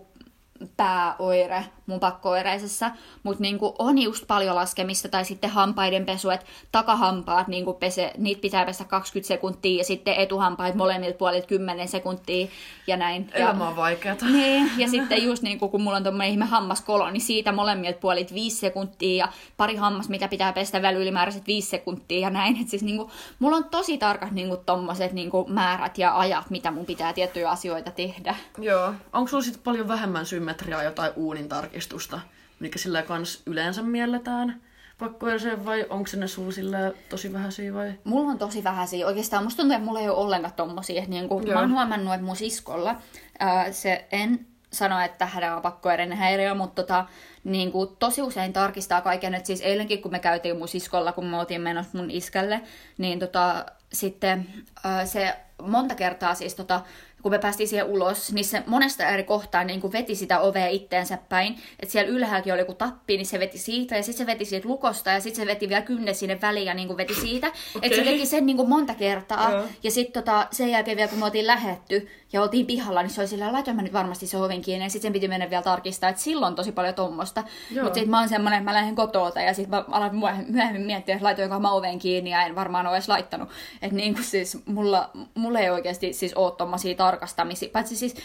[0.78, 2.92] pääoire mun pakkooireisessa,
[3.24, 8.42] mutta niinku on just paljon laskemista tai sitten hampaiden pesu, että takahampaat niinku pese, niitä
[8.42, 12.48] pitää pestä 20 sekuntia ja sitten etuhampaat molemmilta puolilta 10 sekuntia
[12.88, 13.30] ja näin.
[13.34, 14.26] Elämä on vaikeata.
[14.26, 18.34] Niin, ja sitten just niinku kun mulla on tommonen ihme hammaskolo, niin siitä molemmilta puolilta
[18.34, 22.62] 5 sekuntia ja pari hammas, mitä pitää pestä väly ylimääräiset 5 sekuntia ja näin.
[22.62, 26.86] Et siis niinku, mulla on tosi tarkat niinku tommoset niinku määrät ja ajat, mitä mun
[26.86, 28.36] pitää tiettyjä asioita tehdä.
[28.58, 28.94] Joo.
[29.14, 31.81] Onko sulla sitten paljon vähemmän symmetriaa jotain uunin tarkistus?
[31.82, 32.20] Tarkistusta,
[32.60, 34.62] mikä sillä kans yleensä mielletään
[35.00, 37.94] pakkoeriseen vai onko se ne sulla sillä tosi vähäisiä vai?
[38.04, 39.08] Mulla on tosi vähäisiä.
[39.08, 41.04] Oikeastaan musta tuntuu, että mulla ei ole ollenkaan tommosia.
[41.08, 42.96] Niin kun, mä oon huomannut, että mun siskolla
[43.40, 47.06] ää, se en sano, että hänellä on pakkoereinen häiriö, mutta tota,
[47.44, 49.36] niin kuin, tosi usein tarkistaa kaiken.
[49.36, 52.62] Et siis eilenkin, kun me käytiin mun siskolla, kun me oltiin menossa mun iskälle,
[52.98, 54.48] niin tota, sitten
[54.86, 56.82] äh, se monta kertaa siis tota,
[57.22, 60.67] kun me päästiin siihen ulos, niin se monesta eri kohtaa niin kuin veti sitä ovea
[60.67, 61.55] itteensä päin.
[61.80, 64.67] Että siellä ylhäälläkin oli joku tappi, niin se veti siitä, ja sitten se veti siitä
[64.67, 67.47] lukosta, ja sitten se veti vielä kynne sinne väliin, ja niin kuin veti siitä.
[67.47, 67.82] Okay.
[67.82, 69.51] Että se teki sen niin kuin monta kertaa.
[69.51, 69.63] Joo.
[69.84, 73.22] Ja sitten tota, sen jälkeen vielä, kun me oltiin lähetty, ja oltiin pihalla, niin se
[73.22, 75.63] oli sillä laitoin mä nyt varmasti se oven kiinni, ja sitten sen piti mennä vielä
[75.63, 77.43] tarkistaa, että silloin tosi paljon tommosta.
[77.82, 80.15] Mutta sitten mä oon semmonen, että mä lähden kotoota, ja sitten mä alan
[80.47, 83.49] myöhemmin, miettiä, että laitoinko mä oven kiinni, ja en varmaan ole edes laittanut.
[83.82, 88.16] Että niin kuin siis mulla, mulla ei oikeasti siis ole tommosia tarkastamisia, paitsi siis,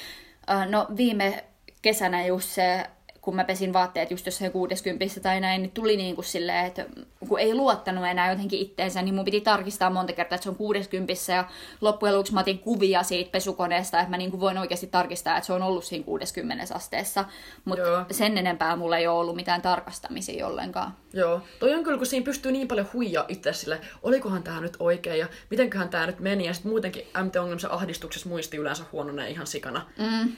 [0.69, 1.45] no viime
[1.83, 2.87] kesänä just se,
[3.27, 6.87] kun mä pesin vaatteet just jossain 60 tai näin, niin tuli niin kuin silleen, että
[7.29, 10.57] kun ei luottanut enää jotenkin itteensä, niin mun piti tarkistaa monta kertaa, että se on
[10.57, 11.45] 60 ja
[11.81, 15.47] loppujen lopuksi mä otin kuvia siitä pesukoneesta, että mä niin kuin voin oikeasti tarkistaa, että
[15.47, 17.25] se on ollut siinä 60 asteessa,
[17.65, 20.97] mutta sen enempää mulla ei ole ollut mitään tarkastamisia ollenkaan.
[21.13, 24.77] Joo, toi on kyllä, kun siinä pystyy niin paljon huijaa itse sille, olikohan tämä nyt
[24.79, 26.47] oikein ja mitenköhän tämä nyt meni.
[26.47, 29.87] Ja sitten muutenkin MT-ongelmissa ahdistuksessa muisti yleensä huononee ihan sikana.
[29.99, 30.33] Mm.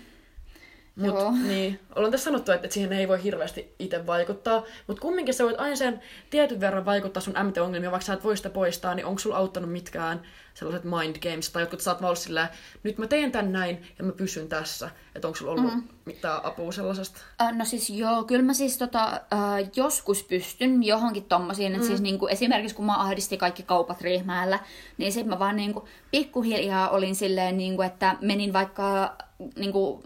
[0.99, 1.33] Mut, Joo.
[1.47, 5.45] niin, ollaan tässä sanottu, että, että siihen ei voi hirveästi itse vaikuttaa, mutta kumminkin sä
[5.45, 9.07] voit aina sen tietyn verran vaikuttaa sun MT-ongelmia, vaikka sä et voi sitä poistaa, niin
[9.07, 10.23] onko sulla auttanut mitkään
[10.55, 12.49] sellaiset mind games, tai jotkut saat olla silleen,
[12.83, 15.83] nyt mä teen tän näin ja mä pysyn tässä, että onko sulla ollut mm.
[16.05, 17.21] mitään apua sellaisesta?
[17.41, 21.89] Äh, No siis joo, kyllä mä siis tota, äh, joskus pystyn johonkin tommosiin, että mm.
[21.89, 24.59] siis niinku, esimerkiksi kun mä ahdistin kaikki kaupat Riihimäellä,
[24.97, 29.17] niin sit mä vaan niinku, pikkuhiljaa olin silleen, niinku, että menin vaikka
[29.57, 30.05] niinku,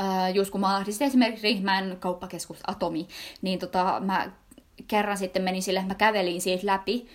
[0.00, 3.08] äh, just kun mä ahdistin esimerkiksi Riihimäen kauppakeskus Atomi,
[3.42, 4.30] niin tota, mä
[4.88, 7.08] kerran sitten menin sille, että mä kävelin siitä läpi,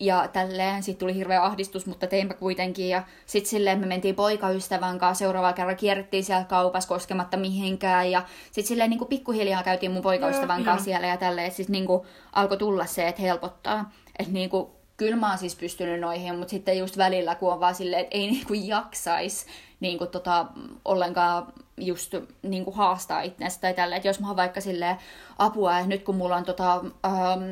[0.00, 2.88] ja tälleen, sitten tuli hirveä ahdistus, mutta teinpä kuitenkin.
[2.88, 8.10] Ja sitten silleen me mentiin poikaystävän kanssa seuraavalla kerralla, kierrettiin siellä kaupassa koskematta mihinkään.
[8.10, 11.52] Ja sitten silleen niin kuin pikkuhiljaa käytiin mun poikaystävän kanssa siellä ja tälleen.
[11.52, 13.90] Siis niin kuin alkoi tulla se, että helpottaa.
[14.18, 14.66] Että niin kuin,
[14.96, 18.18] kyllä mä oon siis pystynyt noihin, mutta sitten just välillä, kun on vaan silleen, että
[18.18, 19.46] ei niin kuin jaksais
[19.80, 20.46] niin kuin tota,
[20.84, 24.96] ollenkaan just niin kuin haastaa itsestä tai tällä, että jos mä oon vaikka silleen
[25.38, 27.42] apua, ja nyt kun mulla on tota, ähm,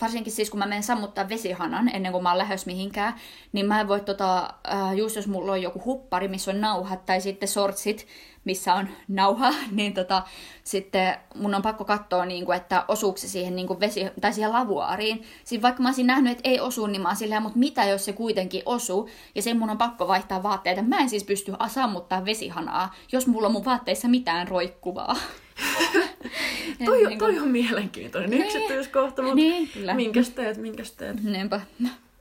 [0.00, 3.14] varsinkin siis kun mä menen sammuttaa vesihanan ennen kuin mä oon lähes mihinkään,
[3.52, 7.06] niin mä en voi tota, äh, just jos mulla on joku huppari, missä on nauhat,
[7.06, 8.06] tai sitten sortsit,
[8.48, 10.22] missä on nauha, niin tota,
[10.64, 14.32] sitten mun on pakko katsoa, niin kuin, että osuuko se siihen niin kuin vesi, tai
[14.32, 15.22] siihen lavuaariin.
[15.44, 18.12] Siis vaikka mä olisin nähnyt, että ei osu, niin mä silleen, mutta mitä jos se
[18.12, 20.82] kuitenkin osuu, ja sen mun on pakko vaihtaa vaatteita.
[20.82, 25.16] Mä en siis pysty sammuttaa vesihanaa, jos mulla on mun vaatteissa mitään roikkuvaa.
[26.84, 28.42] Toi, Niin toi on mielenkiintoinen Niin.
[28.44, 29.94] yksityiskohta, mutta Niin, kyllä.
[29.94, 31.22] minkäs teet, minkäs teet?
[31.24, 31.60] Niinpä.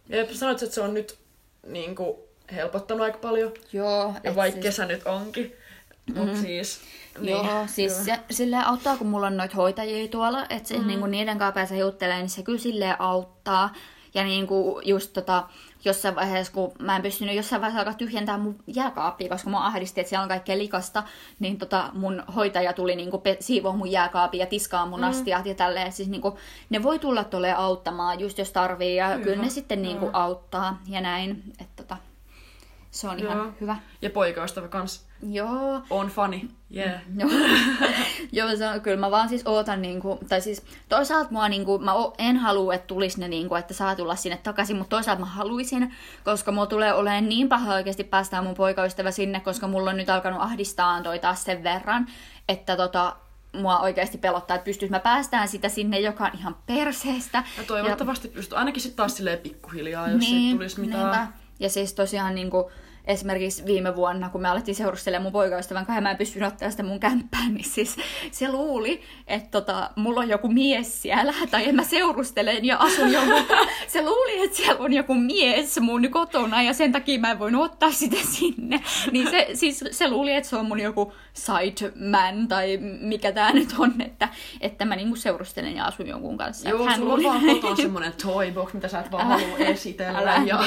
[0.10, 1.18] Ja sanoit, että se on nyt
[1.68, 2.18] niin kuin,
[2.56, 4.14] helpottanut aika paljon, Joo.
[4.24, 5.54] ja vaikka siis- kesä nyt onkin.
[6.16, 6.82] Mutta siis...
[7.22, 10.88] Niin, Joo, siis se, silleen auttaa, kun mulla on noita hoitajia tuolla, että se, mm.
[10.88, 13.74] niin niiden kanssa pääsee juttelemaan, niin se kyllä silleen auttaa.
[14.14, 15.44] Ja niin kuin just tota,
[15.86, 20.02] jossain vaiheessa, kun mä en pystynyt jossain vaiheessa alkaa tyhjentää mun jääkaappia, koska mä ahdisti,
[20.02, 21.04] että siellä on kaikkea likasta,
[21.40, 25.08] niin tota, mun hoitaja tuli niin kuin siivoa mun jääkaapia ja tiskaa mun mm.
[25.08, 25.92] astiat ja tälleen.
[25.92, 26.36] Siis niin kuin,
[26.70, 29.24] ne voi tulla tuolle auttamaan, just jos tarvii, ja Hyvä.
[29.24, 31.44] kyllä ne sitten niin kuin auttaa ja näin.
[31.62, 31.77] Että tota,
[32.92, 33.52] se on ihan Joo.
[33.62, 33.76] hyvä.
[34.02, 36.50] Ja poikaystävä kans Joo, on fani.
[36.76, 37.02] Yeah.
[37.18, 37.30] Joo,
[38.32, 41.92] Joo se on, kyllä mä vaan siis ootan, niinku, tai siis toisaalta mua niinku, mä
[42.18, 45.96] en halua, että tulisi ne, niinku, että saa tulla sinne takaisin, mutta toisaalta mä haluaisin,
[46.24, 50.10] koska mulla tulee olemaan niin paha oikeasti päästää mun poikaystävä sinne, koska mulla on nyt
[50.10, 52.08] alkanut ahdistaa toi taas sen verran,
[52.50, 53.16] että tota,
[53.54, 57.44] mua oikeasti pelottaa, että pystyis mä päästään sitä sinne, joka on ihan perseestä.
[57.58, 58.58] Ja toivottavasti pystyy.
[58.58, 61.04] Ainakin sitten taas silleen pikkuhiljaa, jos niin, ei tulisi mitään.
[61.04, 61.47] niinpä.
[61.60, 62.66] Ja siis tosiaan niin kuin,
[63.08, 66.84] esimerkiksi viime vuonna, kun me alettiin seurustelemaan mun poikaystävän kanssa, mä en pystynyt ottaa sitä
[66.84, 67.96] mun kämppään, niin siis
[68.32, 73.14] se luuli, että tota, mulla on joku mies siellä, tai en mä seurustelen ja asun
[73.14, 73.44] jonkun,
[73.88, 77.66] se luuli, että siellä on joku mies mun kotona, ja sen takia mä en voinut
[77.66, 78.80] ottaa sitä sinne.
[79.12, 83.70] Niin se, siis se luuli, että se on mun joku sideman, tai mikä tää nyt
[83.78, 84.30] on, että,
[84.62, 86.70] että mä niinku seurustelen ja asun jonkun kanssa.
[86.70, 90.20] Joo, hän sulla on vaan kotona semmonen toybox, mitä sä et vaan halua esitellä.
[90.20, 90.66] Älä, ja.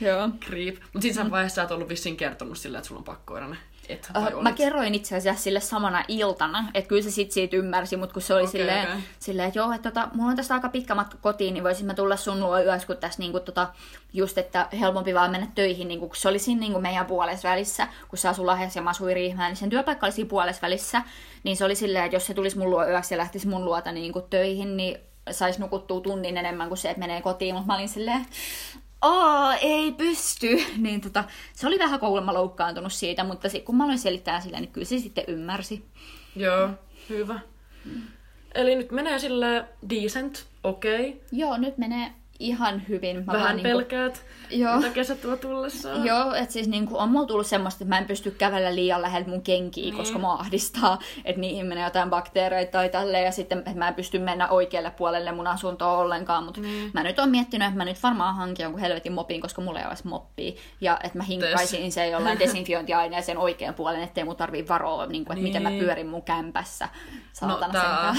[0.00, 0.30] Joo.
[0.46, 0.76] creep.
[0.92, 1.30] Mut siinä mm.
[1.30, 3.56] vaiheessa sä et ollut vissiin kertonut sillä, että sulla on pakkoida ne.
[3.88, 7.96] Et, Uh, mä kerroin itse asiassa sille samana iltana, että kyllä se sit siitä ymmärsi,
[7.96, 9.00] mutta kun se oli okay, silleen, okay.
[9.18, 11.94] silleen, että joo, että tota, mulla on tästä aika pitkä matka kotiin, niin voisin mä
[11.94, 13.68] tulla sun luo yössä, kun tässä niinku, tota,
[14.12, 17.88] just, että helpompi vaan mennä töihin, niinku, kun se oli siinä niinku, meidän puolessa välissä,
[18.08, 21.02] kun se asui Lahdessa ja mä asuin Riihimäellä, niin sen työpaikka oli siinä puolessa välissä,
[21.42, 23.92] niin se oli silleen, että jos se tulisi mun luo yöksi ja lähtisi mun luota
[23.92, 24.98] niinku, töihin, niin
[25.30, 28.26] saisi nukuttua tunnin enemmän kuin se, että menee kotiin, mutta mä olin silleen,
[29.00, 30.64] Aa, ei pysty.
[30.76, 34.60] Niin tota, se oli vähän kuulemma loukkaantunut siitä, mutta sit, kun mä aloin selittää sille,
[34.60, 35.84] niin kyllä se sitten ymmärsi.
[36.36, 36.70] Joo,
[37.08, 37.40] hyvä.
[38.54, 41.08] Eli nyt menee sille decent, okei.
[41.08, 41.20] Okay.
[41.32, 43.16] Joo, nyt menee ihan hyvin.
[43.16, 44.76] Mä Vähän vaan niinku- pelkäät, Joo.
[44.76, 46.04] mitä kesä tuo tullessaan.
[46.06, 49.28] Joo, että siis niinku, on mulla tullut semmoista, että mä en pysty kävellä liian lähellä
[49.28, 49.96] mun kenkiä, niin.
[49.96, 53.94] koska mua ahdistaa, että niihin menee jotain bakteereita tai tälleen, ja sitten että mä en
[53.94, 56.90] pysty mennä oikealle puolelle mun asuntoa ollenkaan, mutta niin.
[56.94, 59.86] mä nyt oon miettinyt, että mä nyt varmaan hankin jonkun helvetin mopin, koska mulla ei
[59.86, 65.06] ole moppia, ja että mä hinkkaisin se jollain desinfiointiaineeseen oikean puolen, ettei mun tarvii varoa,
[65.06, 65.42] niin kuin, että niin.
[65.44, 65.84] miten mä Niin.
[65.84, 66.88] pyörin mun kämpässä.
[67.14, 67.82] No Saatana tää,
[68.14, 68.16] sentään.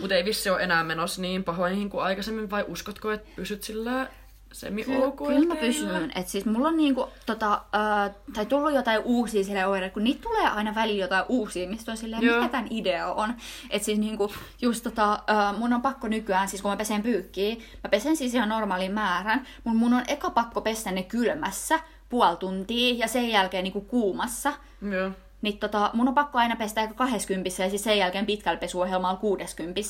[0.00, 4.08] Mutta ei vissi ole enää menossa niin pahoihin kuin aikaisemmin, vai uskotko, että pysyt sillä
[4.52, 6.12] semi ok Kyllä mä pysyn.
[6.14, 10.22] Et siis mulla on niinku, tota, ää, tai tullut jotain uusia sille oireille, kun niitä
[10.22, 12.36] tulee aina välillä jotain uusia, mistä on silleen, Joo.
[12.36, 13.34] mikä tämän idea on.
[13.70, 14.32] Et siis niinku,
[14.62, 18.34] just tota, ää, mun on pakko nykyään, siis kun mä pesen pyykkiä, mä pesen siis
[18.34, 23.28] ihan normaalin määrän, mun, mun on eka pakko pestä ne kylmässä puoli tuntia ja sen
[23.28, 24.52] jälkeen niinku kuumassa.
[24.90, 25.10] Joo.
[25.42, 29.16] Niin tota, mun on pakko aina pestä eka 20 ja siis sen jälkeen pitkällä pesuohjelmalla
[29.18, 29.80] 60.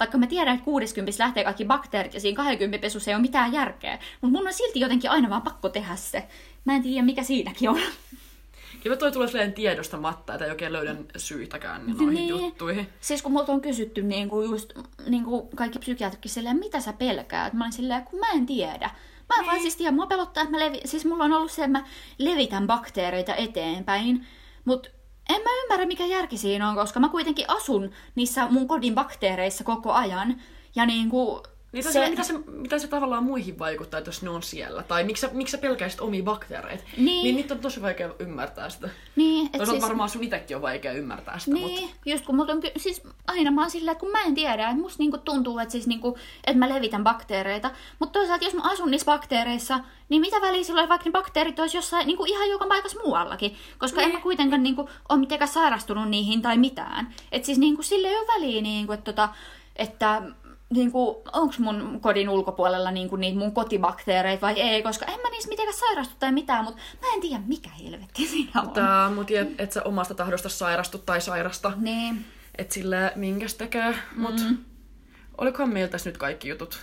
[0.00, 3.52] Vaikka mä tiedän, että 60 lähtee kaikki bakteerit ja siinä 20 pesussa ei ole mitään
[3.52, 3.98] järkeä.
[4.20, 6.28] Mutta mun on silti jotenkin aina vaan pakko tehdä se.
[6.64, 7.80] Mä en tiedä, mikä siinäkin on.
[8.82, 12.28] Kiva toi tulee silleen tiedostamatta, että ei oikein löydä syitäkään niin noihin Niin.
[12.28, 12.88] juttuihin.
[13.00, 14.72] Siis kun multa on kysytty niin kuin just
[15.06, 17.52] niin kuin kaikki psykiatrikin silleen, mitä sä pelkäät?
[17.52, 18.90] Mä olin silleen, kun mä en tiedä.
[19.28, 20.80] Mä en vaan siis tiedä, mua pelottaa, että mä levi...
[20.84, 21.84] siis mulla on ollut se, että mä
[22.18, 24.26] levitän bakteereita eteenpäin,
[24.64, 24.88] mutta
[25.28, 29.64] en mä ymmärrä, mikä järki siinä on, koska mä kuitenkin asun niissä mun kodin bakteereissa
[29.64, 30.40] koko ajan.
[30.76, 31.42] Ja niin kuin,
[31.74, 32.10] Niin se...
[32.10, 34.82] mitä, se, mitä se tavallaan muihin vaikuttaa, että jos ne on siellä?
[34.82, 36.84] Tai miksi sä, miksi sä pelkäisit omia bakteereita?
[36.96, 37.24] Niin.
[37.24, 38.88] niin niitä on tosi vaikea ymmärtää sitä.
[39.16, 41.96] Niin, et Toisaalta siis, varmaan sun itekin on vaikea ymmärtää sitä, niin, mutta...
[42.06, 44.98] just kun on, siis aina mä oon silleen, että kun mä en tiedä, että musta
[44.98, 47.70] niinku tuntuu, että, siis niinku, että mä levitän bakteereita.
[47.98, 51.58] Mutta toisaalta, jos mä asun niissä bakteereissa, niin mitä väliä sillä on, vaikka ne bakteerit
[51.58, 53.56] olisi jossain niinku ihan joka paikassa muuallakin.
[53.78, 57.14] Koska en mä kuitenkaan niinku, ole mitenkään sairastunut niihin tai mitään.
[57.32, 59.28] Että siis niinku, sille ei ole väliä, niinku, että, tota,
[59.76, 60.22] että
[60.74, 65.48] niinku, onko mun kodin ulkopuolella niinku, niitä mun kotibakteereita vai ei, koska en mä niissä
[65.48, 68.70] mitenkään sairastu tai mitään, mutta mä en tiedä mikä helvetti siinä on.
[68.70, 71.72] Tää, mutta et, et sä omasta tahdosta sairastu tai sairasta.
[71.76, 72.24] Niin.
[72.58, 73.94] Et sillä minkäs tekee.
[74.16, 74.58] Mut mm.
[75.38, 76.80] olikohan meillä tässä nyt kaikki jutut,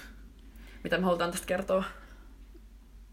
[0.84, 1.84] mitä me halutaan tästä kertoa?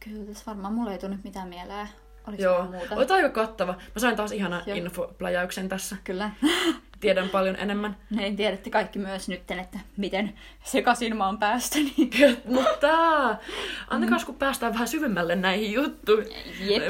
[0.00, 1.88] Kyllä, tässä varmaan mulla ei tule nyt mitään mieleen.
[2.26, 2.94] Oliko Joo, muuta?
[2.94, 3.72] olet aika kattava.
[3.72, 4.76] Mä sain taas ihana Joo.
[4.76, 5.96] infopläjäyksen tässä.
[6.04, 6.30] Kyllä.
[7.00, 7.96] Tiedän paljon enemmän.
[8.10, 10.34] Näin tiedätte kaikki myös nyt, että miten
[10.64, 11.78] sekaisin mä oon päästä.
[11.78, 12.10] Niin...
[12.44, 12.88] Mutta
[13.88, 16.32] antakaa, kun päästään vähän syvemmälle näihin juttuihin.
[16.60, 16.82] Jep.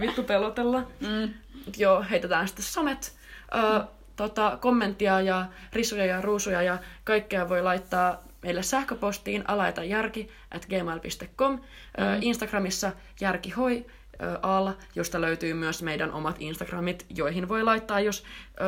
[0.00, 0.78] Vittu pelotella.
[1.00, 1.34] Mm.
[1.76, 3.16] Joo, heitetään sitten somet.
[3.54, 3.84] Ö,
[4.16, 11.52] tota, kommenttia ja risuja ja ruusuja ja kaikkea voi laittaa meille sähköpostiin alaitajärki at gmail.com.
[11.52, 11.60] Mm.
[12.20, 13.86] Instagramissa järkihoi
[14.42, 18.24] alla, josta löytyy myös meidän omat Instagramit, joihin voi laittaa, jos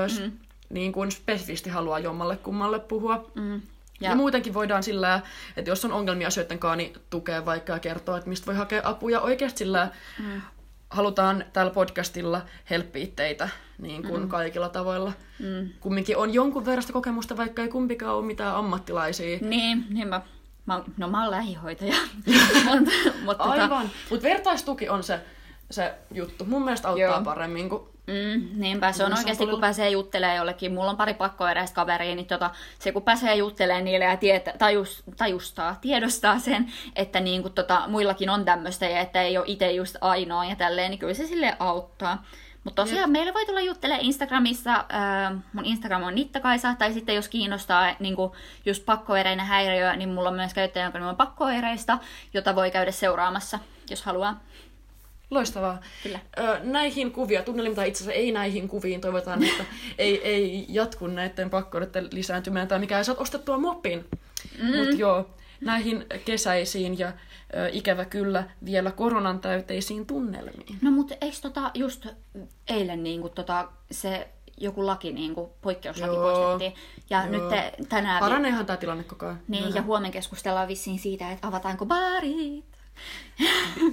[0.08, 0.22] s-
[0.70, 3.30] niin kuin spesifisti haluaa jommalle kummalle puhua.
[3.34, 3.60] Mm.
[4.00, 5.20] Ja, Ja, muutenkin voidaan sillä,
[5.56, 8.80] että jos on ongelmia asioiden kanssa, niin tukea vaikka ja kertoa, että mistä voi hakea
[8.84, 9.20] apua.
[9.20, 10.40] Oikeasti sillä mm.
[10.90, 13.48] halutaan tällä podcastilla helppiä teitä
[13.78, 14.28] niin kuin mm.
[14.28, 15.12] kaikilla tavoilla.
[15.38, 15.68] Mm.
[15.80, 19.38] Kumminkin on jonkun verran kokemusta, vaikka ei kumpikaan ole mitään ammattilaisia.
[19.40, 20.20] niin, niin mä,
[20.66, 21.94] mä, no mä oon lähihoitaja.
[22.78, 22.90] mutta,
[23.24, 23.90] mutta tota, Aivan.
[24.10, 25.20] Mutta vertaistuki on se,
[25.70, 26.44] se juttu.
[26.44, 27.24] Mun mielestä auttaa Joo.
[27.24, 27.82] paremmin kuin...
[28.10, 30.74] Mm, niinpä, se on oikeasti, kun pääsee juttelemaan jollekin.
[30.74, 35.02] Mulla on pari pakkoeräistä kaveria, niin tota, se kun pääsee juttelemaan niille ja tietä, tajus,
[35.16, 39.72] tajustaa, tiedostaa sen, että niin kuin, tota, muillakin on tämmöistä ja että ei ole itse
[39.72, 42.24] just ainoa ja tälleen, niin kyllä se sille auttaa.
[42.64, 47.28] Mutta tosiaan meillä voi tulla juttelemaan Instagramissa, ää, mun Instagram on Nittakaisa, tai sitten jos
[47.28, 48.32] kiinnostaa niin kuin
[48.66, 51.98] just pakkoereinen häiriö, niin mulla on myös käyttäjä, jonka on pakkoereistä,
[52.34, 53.58] jota voi käydä seuraamassa,
[53.90, 54.40] jos haluaa.
[55.30, 55.80] Loistavaa.
[56.02, 56.20] Kyllä.
[56.38, 59.64] Ö, näihin kuvia, tunnelmiin tai itse asiassa ei näihin kuviin, toivotaan, että
[59.98, 64.04] ei, ei jatku näiden pakkoiden lisääntymään tai mikä saat ostettua mopin.
[64.62, 64.76] Mm.
[64.76, 67.08] Mutta joo, näihin kesäisiin ja
[67.54, 70.78] ö, ikävä kyllä vielä koronan täyteisiin tunnelmiin.
[70.82, 72.06] No mutta eikö tota just
[72.68, 74.28] eilen niinku tota se
[74.60, 76.32] joku laki niinku poikkeuslaki Joo.
[76.32, 76.74] poistettiin.
[77.10, 77.30] Ja Joo.
[77.30, 78.20] nyt te, tänään...
[78.20, 79.40] Paraneehan tämä tilanne koko ajan.
[79.48, 82.64] Niin, ja huomenna keskustellaan vissiin siitä, että avataanko baarit.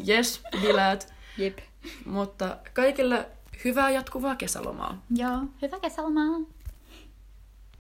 [0.08, 1.17] Yes, bileet.
[1.38, 1.58] Jep.
[2.06, 3.26] Mutta kaikille
[3.66, 5.02] hyvää jatkuvaa kesälomaa.
[5.16, 6.40] Joo, hyvää kesälomaa.